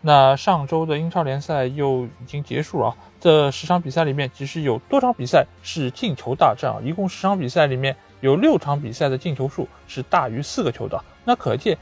[0.00, 6.78] 那上周的英超联赛又已经结束了啊，这十场比赛里面其实有多场比赛是进球大战啊！
[6.84, 11.02] 一共十场比赛里面有六场比赛的进球数是大于四个球的。
[11.24, 11.76] 那可见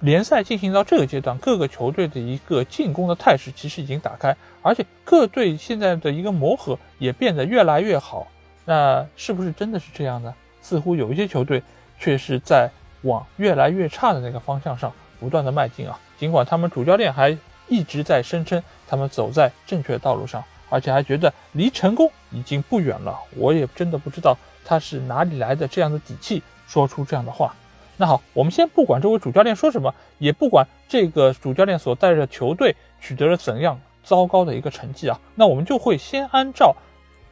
[0.00, 8.26] 联赛进行到这个阶段，各个球队的一个进攻的态势其实已经打开，而且各队现在的一个磨合也变得越来越好。
[8.66, 10.34] 那是不是真的是这样呢？
[10.60, 11.62] 似乎有一些球队
[11.98, 12.70] 却是在
[13.02, 15.98] 往越来越差的那个方向上不断的迈进啊！
[16.18, 17.36] 尽管他们主教练还
[17.68, 23.18] 一直在声称他们走在正确的道路上，而且还觉得离成功已经不远了。
[23.36, 27.54] 我也真的不知道他是哪里来的这样的底气，说出这样的话。
[27.96, 36.74] 那好，我们先不管这位主教练说什么，也不管这个主教练所带着球队取得了怎样糟糕的一个成绩啊，那我们就会先按照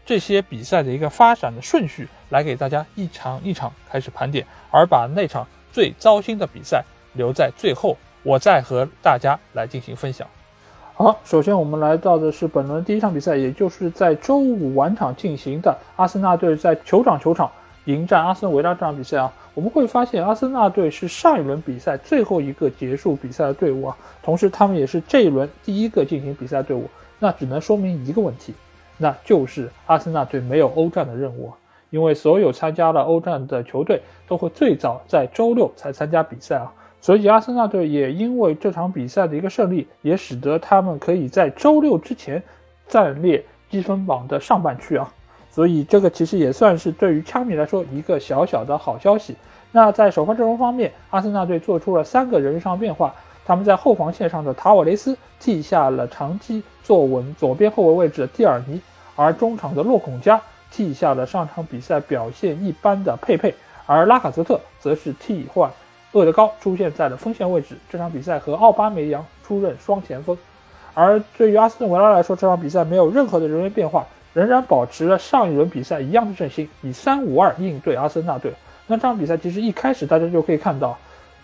[0.04, 6.84] 这些比赛的一个发展的顺序来给大家一场一场开始盘点，而把那场最糟心的比赛
[7.16, 7.96] 留在最后。
[8.22, 10.26] 我再和大家来进行分享。
[10.94, 17.48] 好，首先我们来到的是本轮第一场比赛，也就是在周五晚场进行的阿森纳队在酋长球场
[17.84, 19.32] 迎战阿森维拉这场比赛啊。
[19.54, 26.90] 我们会发现，阿森纳队是上一轮比赛最后一个结束比赛的队伍啊，同时他们也是这一轮第一个进行比赛的队伍。
[27.20, 28.52] 那只能说明一个问题，
[28.98, 31.54] 那就是阿森纳队没有欧战的任务啊，
[31.90, 36.72] 因为所有参加了欧战的球队都会最早在周六才参加比赛啊。
[37.06, 42.42] 所以，阿森纳队也因为这场比赛的一个胜利，也使得他们可以在周六之前
[42.88, 45.08] 暂列积分榜的上半区啊。
[45.48, 49.36] 所以，这个其实也算是对于枪迷来说一个小小的好消息。
[49.70, 53.14] 那在首发阵容方面，阿森纳队做出了三个人上变化。
[53.44, 58.80] 他们在后防线上的塔瓦雷斯替下了长期坐稳左边后卫位置的蒂尔尼，
[59.14, 63.54] 而中场的洛孔加替下了上场比赛表现一般的佩佩，
[63.86, 65.70] 而拉卡泽特则是替换。
[66.16, 70.34] 厄德高出现在了锋线位置，这场比赛和奥巴梅扬出任双前锋。
[70.94, 78.50] 而对于阿斯顿维拉来说，这场比赛没有任何的人员变化，仍然保持了上一轮比赛一样的阵型，以三五二应对阿森纳队。
[78.86, 80.96] 那这场比赛其实一开始大家就可以看到，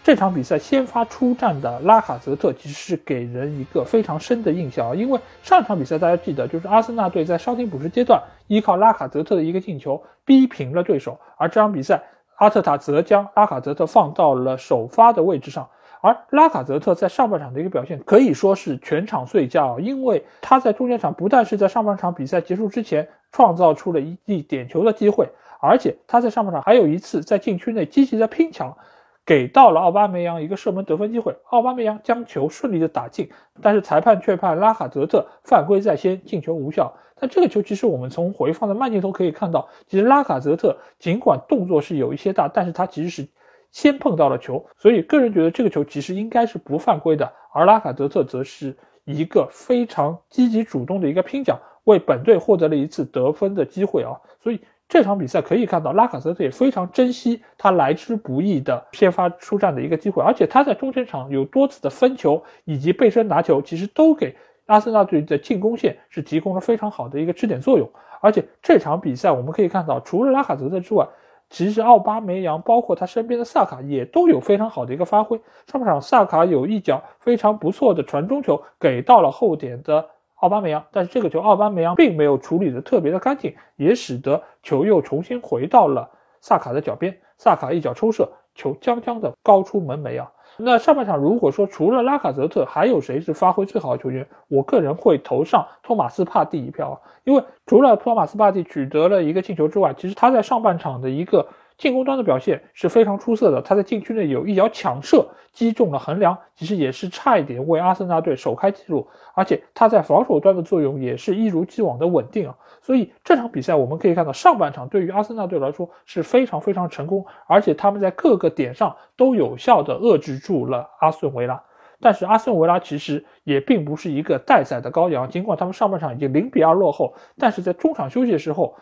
[0.03, 12.03] 这场比赛先发出战的拉卡泽特其实是给人一个非常深的印象啊，因为上场比赛大家记得就是阿森纳队在伤停补时阶段依靠拉卡泽特的一个进球逼平了对手，而这场比赛。
[12.43, 15.69] 阿特塔则将拉卡泽特放到了首发的位置上，
[16.01, 25.29] 而拉卡泽特在上半场的一个表现可以说是全场最佳啊，因为他在中间场不但是在上半场比赛结束之前创造出了一记点球的机会，
[25.61, 28.77] 而且他在上半场还有一次在禁区内积极的拼抢，
[29.25, 36.95] 给到了奥巴梅扬一个射门得分机会，奥巴梅扬将球顺利的打进，但是裁判却判拉卡泽特犯规在先，进球无效。
[37.21, 43.29] 那这个球其实我们从回放的慢镜头可以看到，其实拉卡泽特尽管动作是有一些大，但是他其实是
[43.71, 47.33] 先碰到了球，所以个人觉得这个球其实应该是不犯规的。
[47.53, 54.19] 而拉卡泽特则是一个非常积极主动的一个拼抢，为本队获得了一次得分的机会啊。
[54.43, 54.61] 所以
[54.93, 64.37] 这场比赛可以看到，拉卡泽特也非常珍惜他来之不易的先发出战的一个机会，而且他在中前场有多次的分球以及背身拿球，其实都给。
[64.67, 71.09] 阿森纳队的进攻线是提供了非常好的一个支点作用，而且这场比赛我们可以看到，除了拉卡泽特之外，
[71.49, 75.41] 其实奥巴梅扬包括他身边的萨卡也都有非常好的一个发挥。
[75.67, 80.11] 上半场萨卡有一脚非常不错的传中球给到了后点的
[80.43, 86.11] 奥巴梅扬，但是这个球奥巴梅扬并没有处理的特别的干净，也使得球又重新回到了
[86.41, 90.33] 萨卡的脚边，萨卡一脚抽射，球将将的高出门楣啊。
[90.57, 94.27] 那上半场如果说除了拉卡泽特，还有谁是发挥最好的球员？
[94.49, 101.47] 我个人会投上托马斯帕蒂一票啊，因为除了托马斯帕蒂取得了一个进球之外，其实他在上半场的一个。
[101.83, 109.09] 进攻端的表现是非常出色的，他在禁区内有一脚抢射击中了横梁，其实也是差一点为阿森纳队首开纪录。
[109.35, 112.57] 而且他在防守端的作用也是一如既往的稳定啊。
[112.83, 121.61] 所以这场比赛我们可以看到，上半场对于阿森纳队来说是非常非常成功，而且他们在各个点上都有效的遏制住了阿顿维拉。
[122.01, 128.77] 但是阿顿维拉其实也并不是一个待宰的羔羊，尽管他们上半场已经零比二落后，但是在中场休息的时候。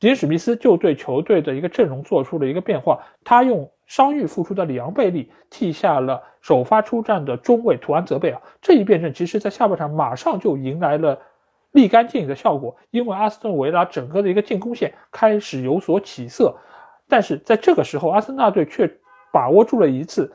[0.00, 11.18] 吉恩史密斯就对球队的一个阵容做出了一个变化，他用伤愈复出的里昂贝利替下了首发出战的中卫图安泽贝啊，这一变阵其实在下半场马上就迎来了
[11.72, 16.56] 立竿见影的效果，因为阿斯顿维拉整个的一个进攻线开始有所起色。
[17.08, 18.88] 但是在这个时候，阿森纳队却
[19.32, 20.32] 把握住了一次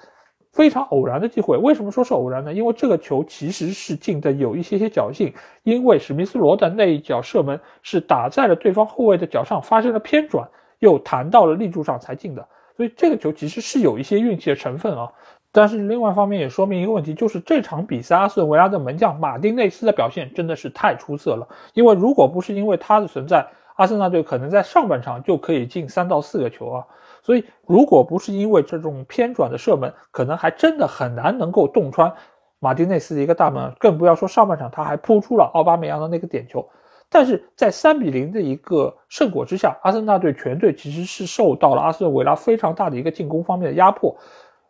[0.53, 1.57] 非常偶然的机会。
[1.57, 2.53] 为什么说是偶然呢？
[2.53, 5.33] 因为这个球其实是进的有一些些侥幸，
[5.63, 10.47] 因为史密斯罗的那一脚射门是打在了对方后卫的脚上，发生了偏转，
[10.79, 12.47] 又弹到了立柱上才进的。
[12.77, 15.11] 所以这个球其实是有一些运气的成分啊。
[15.51, 21.47] 但是另外一方面也说明一个问题，就是这场比赛阿斯顿维拉的门将马丁内斯的表现真的是太出色了。
[21.73, 26.85] 因为如果不是因为他的存在，阿森纳队可能在上半场就可以进三到四个球啊。
[27.23, 32.13] 所以如果不是因为这种偏转的射门，可能还真的很难能够洞穿
[32.59, 36.69] 马丁内斯的一个大门，更不要说上半场他还扑出了奥巴梅扬的那个点球。
[37.09, 44.15] 但是在三比零的一个胜果之下，阿森纳队全队其实是受到了阿斯顿维拉非常大的一个进攻方面的压迫。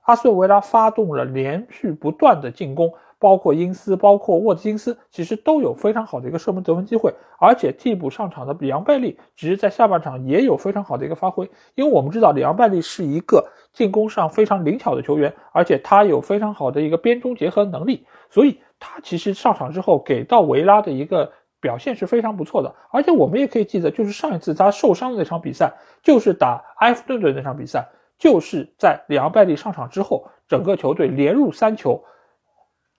[0.01, 2.94] 阿斯顿维拉发动了连续不断的进攻，
[3.24, 7.14] 包括因斯、包括沃特金斯，其实都有非常好的一个射门得分机会。
[7.40, 11.50] 而且替补上场的里昂贝利，其实在下半场也有非常好的一个发挥。
[11.75, 21.31] 因为我们知道里昂贝利是一个进攻上非常灵巧的球员，而且他有非常好的一个边中结合能力，所以他其实上场之后给到维拉的一个
[21.62, 22.75] 表现是非常不错的。
[22.92, 25.72] 而且我们也可以记得，就是上一次他受伤的那场比赛，
[26.04, 27.88] 就是打埃弗顿队那场比赛。
[28.20, 32.02] 就是在里昂·拜利上场之后，整个球队连入三球，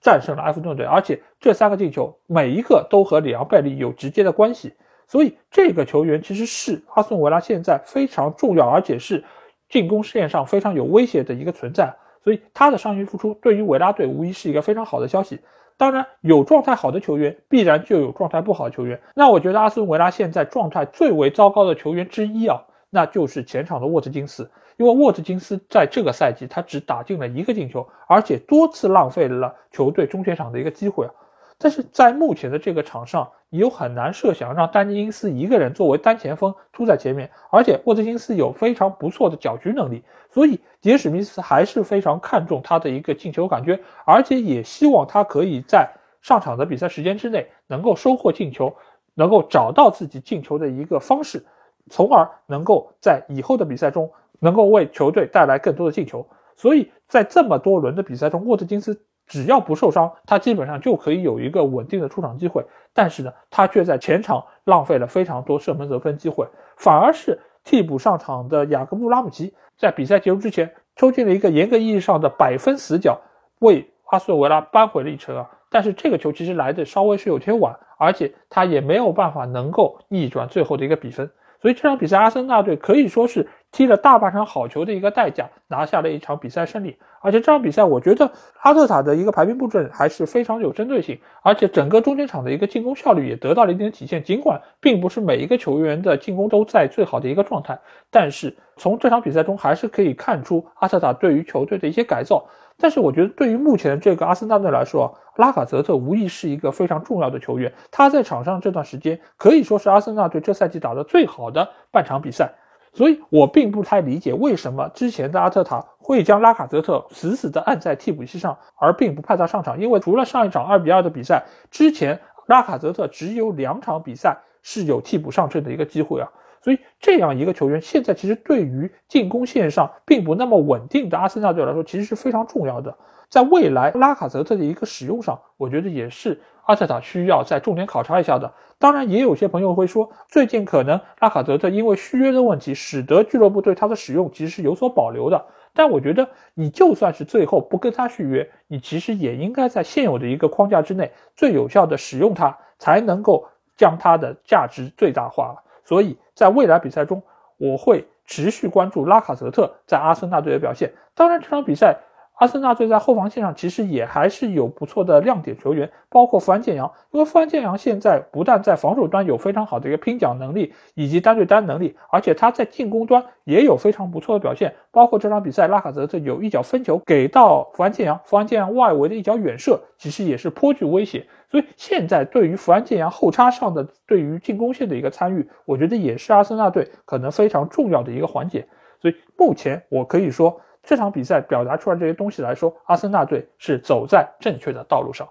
[0.05, 4.75] 战胜了埃弗顿队，而且这三个进球每一个都和里昂·贝利有直接的关系，
[5.07, 9.23] 所以这个球员其实是阿斯顿维拉现在非常重要，而且是
[9.67, 15.39] 进攻线上非常有威胁的一个存在，所以他的伤愈复出对于维拉队无疑是一个非常好的消息。
[15.75, 19.01] 当然，有状态好的球员，必然就有状态不好的球员。
[19.15, 22.61] 那我觉得阿斯顿维拉现在状态最为糟糕的球员之一啊，
[22.91, 24.51] 那就是前场的沃特金斯。
[24.77, 31.11] 因为沃特金斯在这个赛季他只打进了一个进球，而且多次浪费了球队中前场的一个机会啊。
[31.57, 45.89] 但是在目前的这个场上，你又很难设想让丹尼因斯一个人作为单前锋突在前面，而且沃特金斯有非常不错的搅局能力，所以杰史密斯还是非常看重他的一个进球感觉，而且也希望他可以在
[46.21, 48.75] 上场的比赛时间之内能够收获进球，
[49.13, 51.45] 能够找到自己进球的一个方式，
[51.89, 54.11] 从而能够在以后的比赛中。
[54.39, 62.65] 能够为球队带来更多的进球，所以在这么多轮的比赛中，沃特金斯只要不受伤，他基本上就可以有一个稳定的出场机会。
[62.93, 66.47] 但是呢，他却在前场浪费了非常多射门得分机会，
[66.77, 73.19] 反而是替补上场的雅各布拉姆齐在比赛结束之前抽进了一个严格意义上的百分死角，
[73.59, 75.49] 为阿斯顿维拉扳回了一城啊！
[75.69, 81.29] 但是这个球其实来的稍微是有些晚，而且他也没有办法能够逆转最后的一个比分。
[81.65, 86.95] 所以这场比赛，阿森纳队可以说是踢了大半场好球的一个代价，拿下了一场比赛胜利。
[87.23, 88.31] 而且这场比赛，我觉得
[88.61, 94.23] 阿特塔的一个排兵布阵还是非常有针对性，而且整个中间场的一个进攻效率也得到了一定的体现。
[94.23, 97.79] 尽管并不是每一个球员的进攻都在最好的一个状态，
[98.11, 102.45] 但是从这场比赛中还是可以看出阿特塔对于球队的一些改造。
[102.77, 107.73] 但是我觉得，对于目前这个阿森纳队来说，拉卡泽特无疑是一个非常重要的球员。
[107.91, 112.53] 他在场上这段时间可以说是阿森纳队这赛季打的最好的半场比赛。
[112.93, 119.79] 所以我并不太理解为什么之前的阿特塔会将拉卡泽特死死的按在替补席上，而并不派他上场。
[119.79, 126.29] 因为除了上一场二比二的比赛之前，拉卡泽特只有两场比赛是有替补上阵的一个机会啊。
[126.65, 132.97] 所以这样一个球员，现在其实对于进攻线上并不那么稳定的阿森纳队来说，其实是非常重要的。
[133.29, 138.51] 在未来拉卡泽特的一个使用上，我觉得也是阿特塔需要再重点考察一下的。
[138.79, 145.45] 当然，也有些朋友会说，最近可能拉卡泽特因为续约的问题，使得俱乐部对他的使用其实是有所保留的。
[145.75, 155.61] 但我觉得，你就算是最后不跟他续约，你其实也应该在现有的一个框架之内，最有效的使用他，才能够将他的价值最大化。
[155.83, 157.23] 所以在未来比赛中，
[157.57, 160.93] 我会持续关注拉卡泽特在阿森纳队的表现。
[161.15, 161.97] 当然，这场比赛。
[162.35, 166.91] 阿森纳队在后防线上其实也还是有不错的亮点球员，包括福安建阳。
[167.11, 174.75] 因为福安建阳现在不但在防守端有非常好的一个拼抢能力以及单对单能力，而且他在进攻端也有非常不错的表现。
[174.91, 181.25] 包括这场比赛，拉卡泽特有一脚分球给到福安建阳，福安建阳外围的一脚远射，其实也是颇具威胁。
[181.49, 188.67] 所以现在对于福安建阳后插上的对于进攻线的一个参与，我觉得也是阿森纳队可能非常重要的一个环节。
[189.01, 190.59] 所以目前我可以说。
[190.85, 195.27] 这场比赛表达出来这些东西来说，阿森纳队是走在正确的道路上。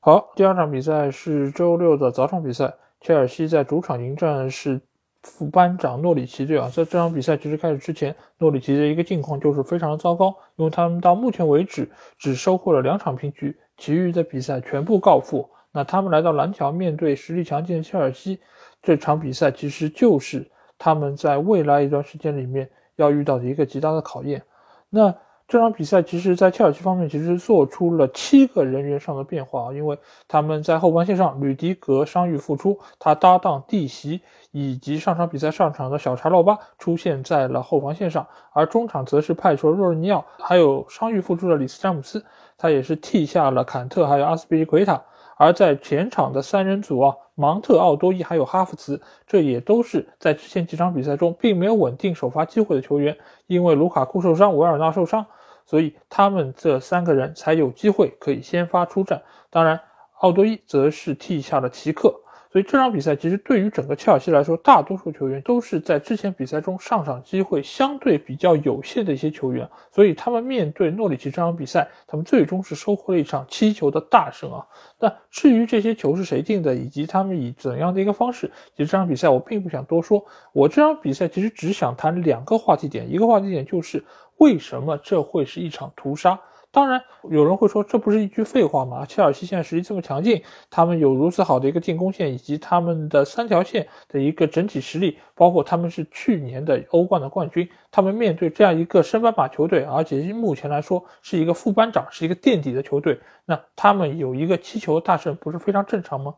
[0.00, 4.80] 好，第二场比赛是周六的早场比赛，切尔西在主场迎战是
[5.22, 6.68] 副班长诺里奇队啊。
[6.68, 15.48] 在这场比赛其实开始之前，诺里奇的一个境况就是非常的糟糕，因为他们到目前为止只收获了两场平局，其余的比赛全部告负。
[15.72, 18.40] 那他们来到蓝桥，面对实力强劲的切尔西，
[18.82, 20.48] 这场比赛其实就是
[20.78, 24.42] 他们在未来一段时间里面要遇到的一个极大的考验。
[24.90, 25.14] 那
[25.48, 42.24] 这场比赛其实，在切尔西方面其实做出了七个人员上的变化啊，因为他们在后防线上，吕迪格伤愈复出，他搭档蒂席以及上场比赛上场的小查洛巴出现在了后防线上，而中场则是派出了若日尼奥，还有伤愈复出的里斯詹姆斯，
[42.58, 45.00] 他也是替下了坎特还有阿斯皮利奎塔。
[45.36, 53.16] 而在前场的三人组啊，芒特、奥多伊还有哈弗茨，这也都是在之前几场比赛中并没有稳定首发机会的球员，
[53.46, 55.26] 因为卢卡库受伤，维尔纳受伤，
[55.66, 59.22] 所以他们这三个人才有机会可以先发出战。
[59.50, 59.78] 当然，
[60.20, 62.22] 奥多伊则是替下了奇克。
[62.56, 74.66] 所以这场比赛其实对于整个切尔西来说，大多数球员都是在之前比赛中上场机会相对比较有限的一些球员，所以他们面对诺里奇这场比赛，他们最终是收获了一场七球的大胜啊。
[74.98, 80.24] 那至于这些球是谁进的，以及他们以怎样的一个方式，其实这场比赛我并不想多说。
[80.54, 84.02] 我这场比赛其实只想谈两个话题点，一个话题点就是
[84.38, 86.40] 为什么这会是一场屠杀。
[86.76, 89.06] 当然，有人会说这不是一句废话吗？
[89.06, 106.34] 切尔西现在实力这么强劲，他们有如此好的一个进攻线，以及他们的三条线的一个整体实力，包括他们是去年的欧冠的冠军，他们面对这样一个升班马球队，而且目前来说是一个副班长，是一个垫底的球队，那他们有一个七球大胜，不是非常正常吗？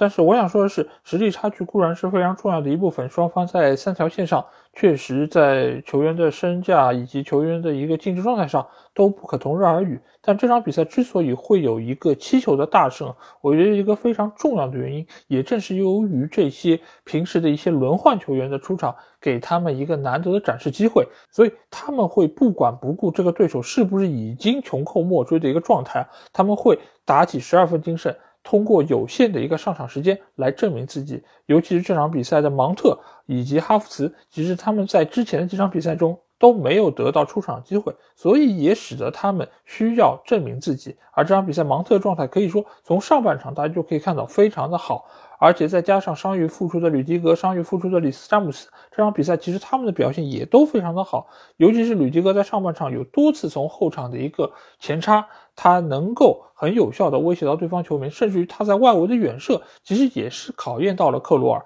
[0.00, 8.64] 但是我想说的是，实力差距固然是非常重要的一部分，双方在三条线上确实在球员的身价以及球员的一个竞技状态上
[8.94, 10.00] 都不可同日而语。
[10.22, 28.14] 但这场比赛之所以会有一个七球的大胜，我觉得一个非常重要的原因，也正是由于这些平时的一些轮换球员的出场，给他们一个难得的展示机会，所以他们会不管不顾这个对手是不是已经穷寇莫追的一个状态，他们会打起十二分精神。
[28.48, 40.96] 通过有限的一个上场时间来证明自己，尤其是这场比赛的芒特以及哈弗茨，其实他们在之前的几场比赛中都没有得到出场机会，所以也使得他们需要证明自己。
[41.12, 45.06] 而这场比赛芒特状态可以说从上半场大家就可以看到非常的好。
[45.40, 51.28] 而且再加上伤愈复出的吕迪格、伤愈复出的里斯詹姆斯，这场比赛其实他们的表现也都非常的好。
[51.58, 61.64] 尤其是吕迪格在上半场有多次从后场的一个前插，他能够很有效的威胁到对方球员，甚至于他在外围的远射，其实也是考验到了克罗尔。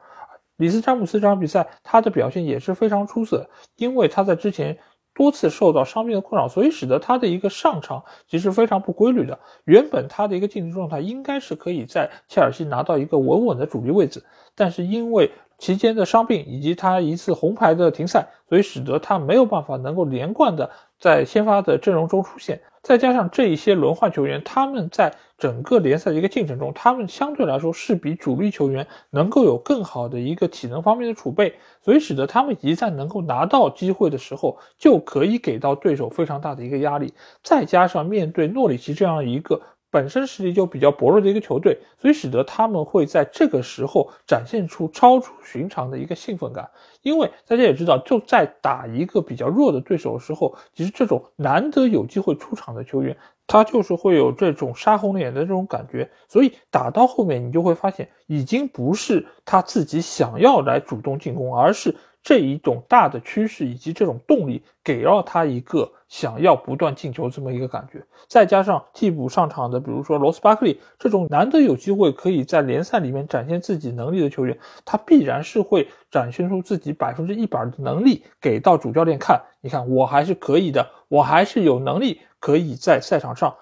[0.62, 4.78] 里斯詹姆斯这场比赛他的表现也是非常出色，因为他在之前。
[5.14, 9.38] 多次受到伤病的困扰，所以使得他的一个上场其实非常不规律的。
[9.64, 20.70] 原本他的一个竞技状态应该是可以在切尔西拿到一个稳稳的主力位置，但是因为期间的伤病以及他一次红牌的停赛，所以使得他没有办法能够连贯的
[21.02, 22.60] 在先发的阵容中出现。
[22.80, 31.54] 再加上这一些轮换球员，他们在整个联赛的一个进程中，他们相对来说是比主力球员能够有更好的一个体能方面的储备，
[31.84, 37.12] 所以使得他们一旦能够拿到机会的时候，就可以给到对手非常大的一个压力。
[37.42, 39.60] 再加上面对诺里奇这样一个。
[39.92, 46.68] 本身实力就比较薄弱的一个球队，所以使得他们会在这个时候展现出超出寻常的一个兴奋感。
[47.02, 53.14] 因为大家也知道，就在打一个比较弱的对手的时候，其实这种难得有机会出场的球员，
[53.46, 56.10] 他就是会有这种杀红了眼的这种感觉。
[56.26, 61.94] 所以打到后面，你就会发现，已经不是他自己想要来主动进攻，而是。
[62.22, 68.00] 这一种大的趋势以及这种动力，给了他一个想要不断进球这么一个感觉。
[68.28, 79.42] 再加上替补上场的，比如说罗斯巴克利这种难得有机会可以在联赛里面展现自己能力的球员，他必然是会展现出自己百分之一百的能力给到主教练看。
[79.60, 83.52] 你看，我还是可以的，我还是有能力可以在赛场上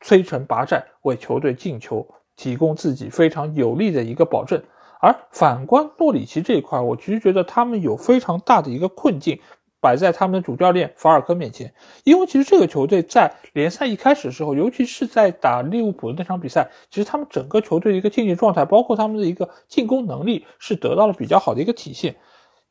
[0.00, 4.60] 摧城拔寨，为球队进球提供自己非常有力的一个保证。
[5.00, 9.38] 而反观诺里奇这一块，我其实觉得他们有非常大的一个困境
[9.80, 22.16] 摆在他们的主教练法尔科面前，因为其实这个球队在联赛一开始的时候，尤其是在打利物浦的那场比赛，其实他们整个球队的一个竞技状态，包括他们的一个进攻能力，是得到了比较好的一个体现。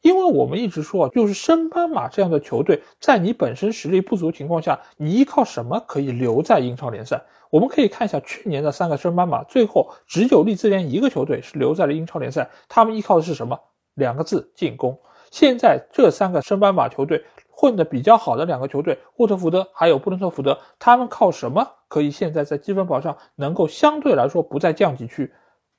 [0.02, 7.24] 因为我们一直说啊，就是升班马这样的球队，在你本身实力不足的情况下，你依靠什么可以留在英超联赛？
[7.50, 13.60] 我们可以看一下去年的三个升班马，最后只有利兹联一个球队是留在了英超联赛，他们依靠的是什么？
[13.96, 15.00] 两个字：进攻。
[15.32, 25.34] 现在这三个升班马球队混得比较好的两个球队，沃特福德还有布伦特福德，他们靠什么可以现在在积分榜上能够相对来说不在降级区？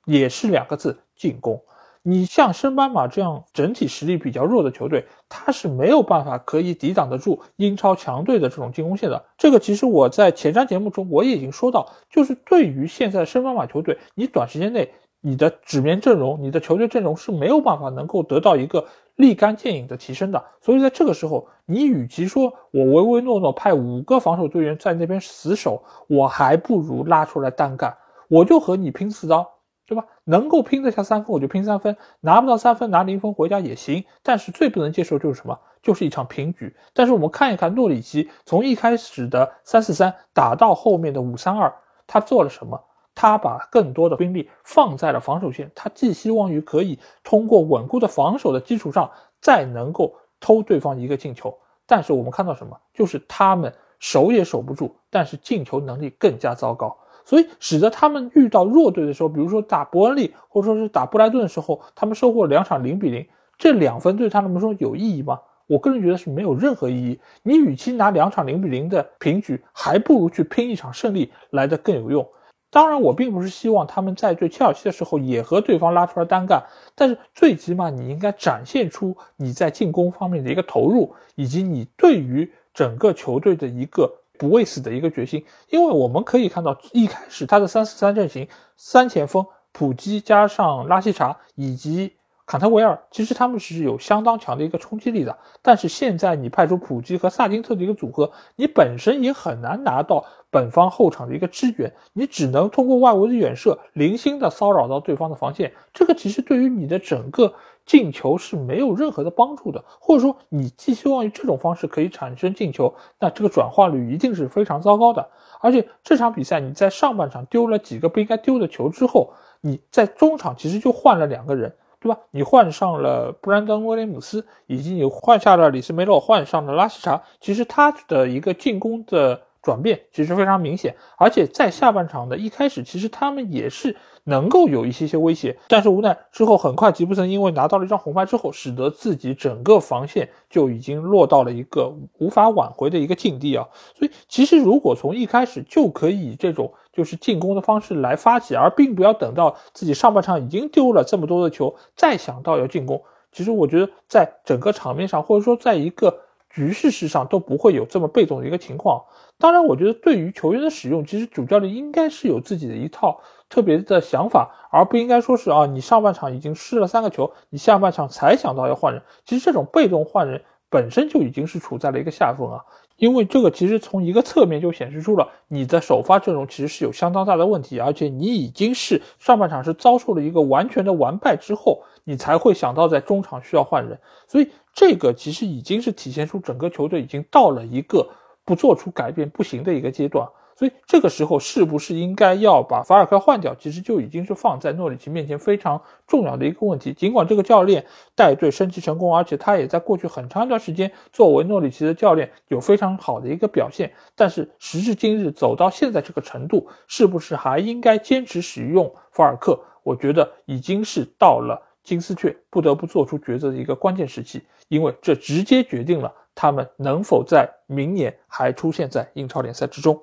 [0.05, 1.63] 也是两个字：进攻。
[2.01, 9.23] 你像升班马这样整体实力比较弱的球队，他是没有办法可以抵挡得住英超强队的这种进攻线的。
[9.37, 14.89] 这个其实我在前瞻节目中我也已经说到，就是对于现在升班马球队，你短时间内
[15.21, 18.85] 你的纸面阵容、你的球队阵容是没有办法能够得到一个
[19.17, 20.41] 立竿见影的提升的。
[20.61, 27.93] 所以在这个时候，你与其说我唯唯诺诺派五个防守队员在那边死守，我还不如拉出来单干，
[28.29, 29.45] 我就和你拼刺刀。
[29.89, 30.05] 对吧？
[30.23, 34.05] 能够拼得下三分，我就拼三分；拿不到三分，拿零分回家也行。
[34.21, 35.59] 但是最不能接受就是什么？
[35.81, 36.75] 就是一场平局。
[36.93, 41.73] 但是我们看一看诺里奇从一开始的三四三打到后面的五三二，
[42.05, 42.79] 他做了什么？
[43.15, 49.09] 他把更多的兵力放在了防守线，他寄希望于可以通过稳固的防守的基础上，
[49.41, 51.57] 再能够偷对方一个进球。
[51.87, 52.79] 但是我们看到什么？
[52.93, 56.95] 就是他们守也守不住，但是进球能力更加糟糕。
[57.29, 63.23] 所以使得他们遇到弱队的时候，比如说打伯恩利或者说是打布莱顿的时候，他们收获两场零比零，
[63.55, 65.39] 这两分对他们说有意义吗？
[65.67, 67.19] 我个人觉得是没有任何意义。
[67.43, 72.27] 你与其拿两场零比零的平局，还不如去拼一场胜利来的更有用。
[72.71, 76.63] 当然，我并不是希望他们在对切尔西的时候也和对方拉出来单干，
[76.95, 84.11] 但是最起码你应该展现出你在进攻方面的一个投入，以及你对于整个球队的一个。
[84.39, 92.13] 不畏死的一个决心，因为我们可以看到，一开始他的三四三阵型，三前锋普基加上拉希查以及
[92.49, 95.37] 坎特维尔，其实他们是有相当强的一个冲击力的。
[95.61, 105.71] 但是现在你派出普基和萨金特的一个组合，你本身也很难拿到本方后场的一个支援，你只能通过外围的远射，零星的骚扰到对方的防线。
[105.93, 107.53] 这个其实对于你的整个。
[107.85, 115.27] 进球是没有任何的帮助的，或者说你寄希望于这种方式可以产生进球，那这个转化率一定是非常糟糕的。
[115.59, 122.19] 而且这场比赛你在上半场丢了几个不应该丢的球之后，你在中场其实就换了两个人，对吧？
[122.31, 129.41] 你换上了布兰登·威廉姆斯，以及你换下了里斯梅洛，换上了拉希查，其实他的一个进攻的。
[129.61, 133.97] 转变其实非常明显，而且在下半场的一开始，其实他们也是
[134.29, 143.67] 能够有一些些威胁，但是无奈之后很快吉布森因为拿到了一张红牌之后，使得自己整个防线就已经落到了一个无法挽回的一个境地啊。
[143.95, 159.03] 所以其实如果从一开始就可以以这种就是进攻的方式来发起，而并不要等到自己上半场已经丢了这么多的球，再想到要进攻，其实我觉得在整个场面上或者说在一个局势势上都不会有这么被动的一个情况。
[159.37, 169.01] 当然，我觉得对于球员的使用，其实主教练应该是有自己的一套特别的想法，而不应该说是啊，你上半场已经失了三个球，你下半场才想到要换人。
[169.25, 172.63] 其实这种被动换人本身就已经是处在了一个下风啊，
[172.97, 183.99] 因为这个其实从一个侧面就显示出了你的首发阵容其实是有相当大的问题，而且你已经是上半场是遭受了一个完全的完败之后，你才会想到在中场需要换人。
[184.27, 188.07] 所以这个其实已经是体现出整个球队已经到了一个。
[188.45, 190.27] 不做出改变不行的一个阶段，
[190.59, 196.91] 所以这个时候是不是应该要把法尔克换掉，其实就已经是放在诺里奇面前非常重要的一个问题。
[196.91, 209.57] 尽管这个教练带队升级成功，而且他也在过去很长一段时间作为诺里奇的教练有非常好的一个表现，但是时至今日走到现在这个程度，是不是还应该坚持使用法尔克？
[209.83, 216.13] 我觉得已经是到了金丝雀不得不做出抉择的一个关键时期，因为这直接决定了。
[216.35, 220.01] 他们能否在明年还出现在英超联赛之中？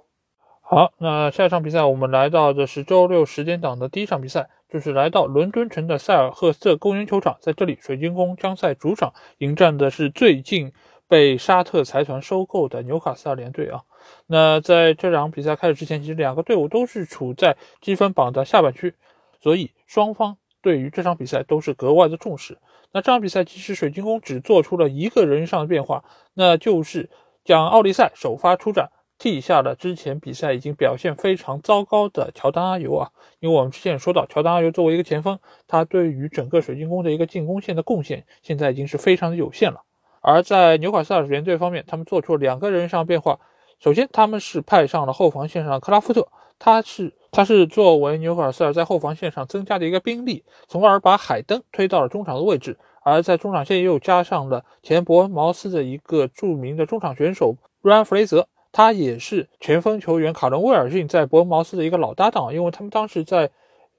[0.68, 10.72] 好，那下一场比赛我们来到的是周六时间档的第一场比赛，就是来到伦敦城的塞尔赫斯特公园球场，在这里，水晶宫将在主场迎战的是最近
[11.06, 13.82] 被沙特财团收购的纽卡斯尔联队啊。
[14.26, 18.92] 那在这场比赛开始之前，其实两个队伍都是处在积分榜的下半区，
[19.40, 22.58] 所以双方对于这场比赛都是格外的重视。
[22.90, 26.02] 那这场比赛其实水晶宫只做出了一个人上的变化，
[26.34, 27.08] 那就是
[27.44, 33.10] 将奥利赛首发出战，替下了之前比赛已经表现非常糟糕的乔丹阿尤啊。
[33.40, 39.82] 因为我们之前也说到，乔丹阿尤作为一个前锋，他对于整个水晶宫的一个进攻线的贡献，现在已经是非常的有限了。
[40.20, 43.38] 而在纽卡斯尔联队方面，他们做出了两个人上变化，
[43.78, 47.12] 首先他们是派上了后防线上克拉夫特，他是。
[47.32, 63.50] 他是作为纽卡斯尔在后防线上增加的一个兵力，从而把海登推到了中场的位置，而在中场线又加上了前伯恩茅斯的一个著名的中场选手瑞安·弗雷泽，他也是前锋球员卡伦·威尔逊在伯恩茅斯的一个老搭档，因为他们当时在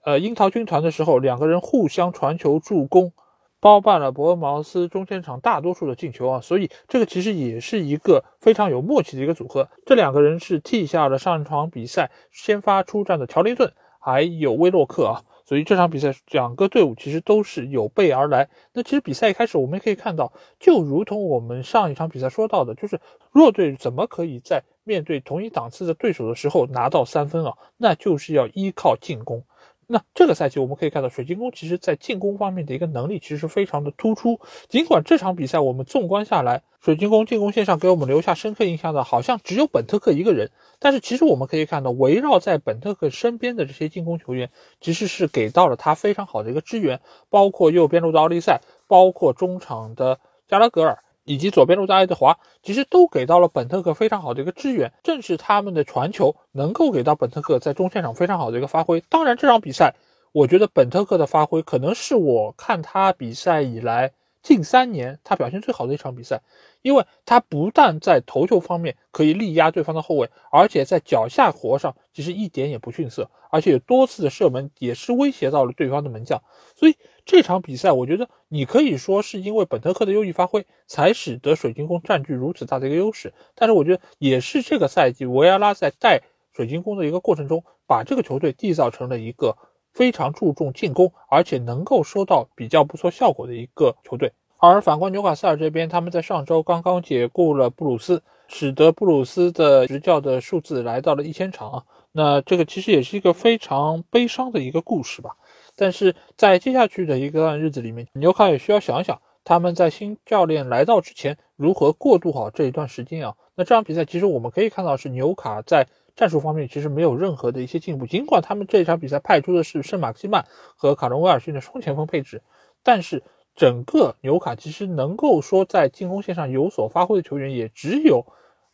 [0.04, 3.12] 呃樱桃军团的时候，两个人互相传球助攻。
[3.60, 9.68] 包办了伯恩茅斯中前场大多数的进球啊，所以这个其实也是一个非常有默契的一个组合。
[9.84, 18.50] 这两个人是替下了上一场比赛先发出战的乔林顿还有威洛克啊，所以这场比赛两个队伍其实都是有备而来。
[18.74, 23.00] 那其实比赛一开始我们也可以看到，就如同我们上一场比赛说到的，就是
[23.32, 27.54] 弱队怎么可以在面对同一档次的对手的时候拿到三分啊？
[27.78, 29.46] 那就是要依靠进攻。
[29.89, 34.41] 那这个赛季我们可以看到，水晶宫其实在进攻方面的一个能力其实非常的突出。
[34.67, 40.52] 尽管这场比赛我们纵观下来，水晶宫进攻线上给我们留下深刻印象的，好像只有本特克一个人。
[40.80, 44.50] 但是其实我们可以看到，围绕在本特克身边的这些进攻球员，
[44.82, 50.19] 其实是给到了他非常好的一个支援，包括右边路的奥利塞，包括中场的
[50.50, 51.02] 加拉格尔。
[51.28, 54.94] 以及左边路的爱德华，其实都给到了本特克非常好的一个支援。
[55.04, 59.04] 正是他们的传球，能够给到本特克在中线上非常好的一个发挥。
[59.10, 59.94] 当然，这场比赛，
[60.32, 66.42] 我觉得本特克的发挥可能是我看他比赛以来近三年他表现最好的一场比赛，
[66.82, 76.42] 因为他不但在头球方面可以力压对方的后卫，而且在脚下活上其实一点也不逊色，而且有多次的射门也是威胁到了对方的门将，
[76.74, 76.96] 所以。
[77.28, 83.34] 这场比赛，我觉得你可以说是因为本特克的优异发挥，才使得水晶宫占据如此大的一个优势。
[83.54, 86.22] 但是，我觉得也是这个赛季维埃拉在带
[86.54, 89.58] 水晶宫的一个过程中，把这个球队缔造成了一个
[89.94, 94.32] 非常注重进攻，而且能够收到比较不错效果的一个球队。
[94.58, 101.86] 而反观纽卡斯尔这边，他们在上周刚刚解雇了布鲁斯，使得布鲁斯的执教的数字来到了一千场。
[102.13, 105.36] 那这个其实也是一个非常悲伤的一个故事吧。
[105.78, 113.36] 但是在接下去的一段日子里面，纽卡也需要想想他们在新教练来到之前如何过渡好这一段时间啊。
[113.56, 122.42] 那这场比赛其实我们可以看到是纽卡在战术方面其实没有任何的一些进步，尽管他们这场比赛派出的是圣马克西曼和卡伦威尔逊的双前锋配置，
[122.82, 123.22] 但是
[123.56, 128.26] 整个纽卡其实能够说在进攻线上有所发挥的球员也只有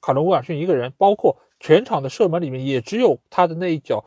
[0.02, 4.06] 卡伦威尔逊一个人，包括全场的射门里面也只有他的那一脚。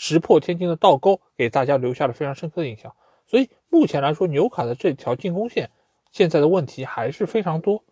[0.00, 2.94] 石破天惊的倒钩给大家留下了非常深刻的印象，
[3.26, 5.70] 所以目前来说，纽卡的这条进攻线
[6.12, 7.82] 现在的问题还是非常多。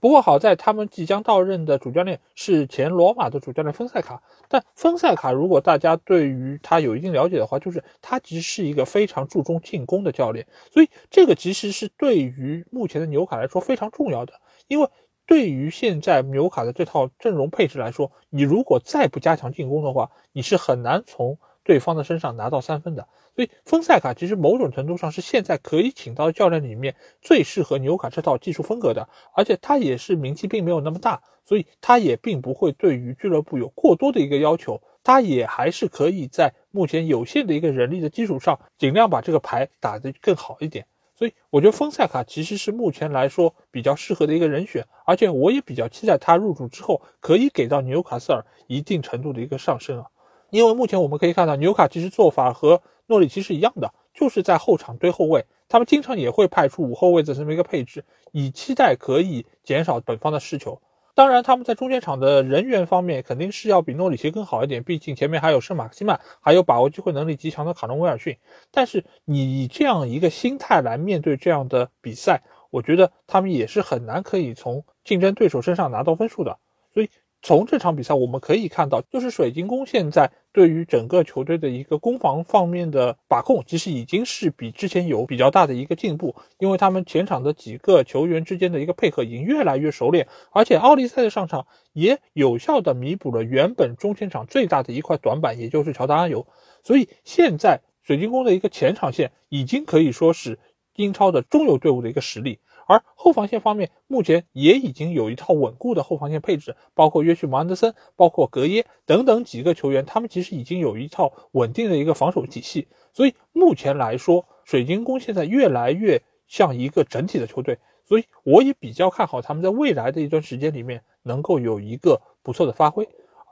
[0.00, 14.32] 不过好在他们即将到任的主教练是前罗马的主教练芬塞卡，但芬塞卡如果大家对于他有一定了解的话，就是他其实是一个非常注重进攻的教练，所以这个其实是对于目前的纽卡来说非常重要的，
[14.66, 14.88] 因为
[15.24, 40.86] 对于现在纽卡的这套阵容配置来说，你如果再不加强进攻的话，你是很难从对方的身上拿到三分的，所以丰塞卡其实某种程度上是现在可以请到教练里面最适合纽卡这套技术风格的，而且他也是名气并没有那么大，所以他也并不会对于俱乐部有过多的一个要求，他也还是可以在目前有限的一个人力的基础上，尽量把这个牌打得更好一点。
[41.14, 50.06] 所以我觉得丰塞卡其实是目前来说比较适合的一个人选，而且我也比较期待他入主之后可以给到纽卡斯尔一定程度的一个上升啊。
[50.52, 60.82] 因为目前我们可以看到，纽卡其实做法和诺里奇是一样的，就是在后场堆后卫，他们经常也会派出五后卫的这么一个配置，以期待可以减少本方的失球。
[61.14, 68.36] 当然，他们在中间场的人员方面肯定是要比诺里奇更好一点，毕竟前面还有圣马克西曼，还有把握机会能力极强的卡隆威尔逊。
[68.70, 76.58] 但是你以这样一个心态来面对这样的比赛，我觉得他们也是很难可以从竞争对手身上拿到分数的。
[76.92, 77.08] 所以。
[77.42, 96.46] 从这场比赛我们可以看到，就是水晶宫现在对于整个球队的一个攻防方面的把控，其实已经是比之前有比较大的一个进步，因为他们前场的几个球员之间的一个配合已经越来越熟练，而且奥利赛的上场也有效的弥补了原本中前场最大的一块短板，也就是乔达阿尤，
[96.84, 100.60] 所以现在水晶宫的一个前场线已经可以说是
[100.94, 102.60] 英超的中游队伍的一个实力。
[102.86, 112.88] 而后防线方面，目前也已经有一套稳固的后防线配置，包括约逊·姆安德森、包括格耶等等几个球员，他们其实已经有一套稳定的一个防守体系。
[113.12, 123.08] 所以目前来说，水晶宫现在越来越像一个整体的球队，所以我也比较看好他们在未来的一段时间里面能够有一个不错的发挥。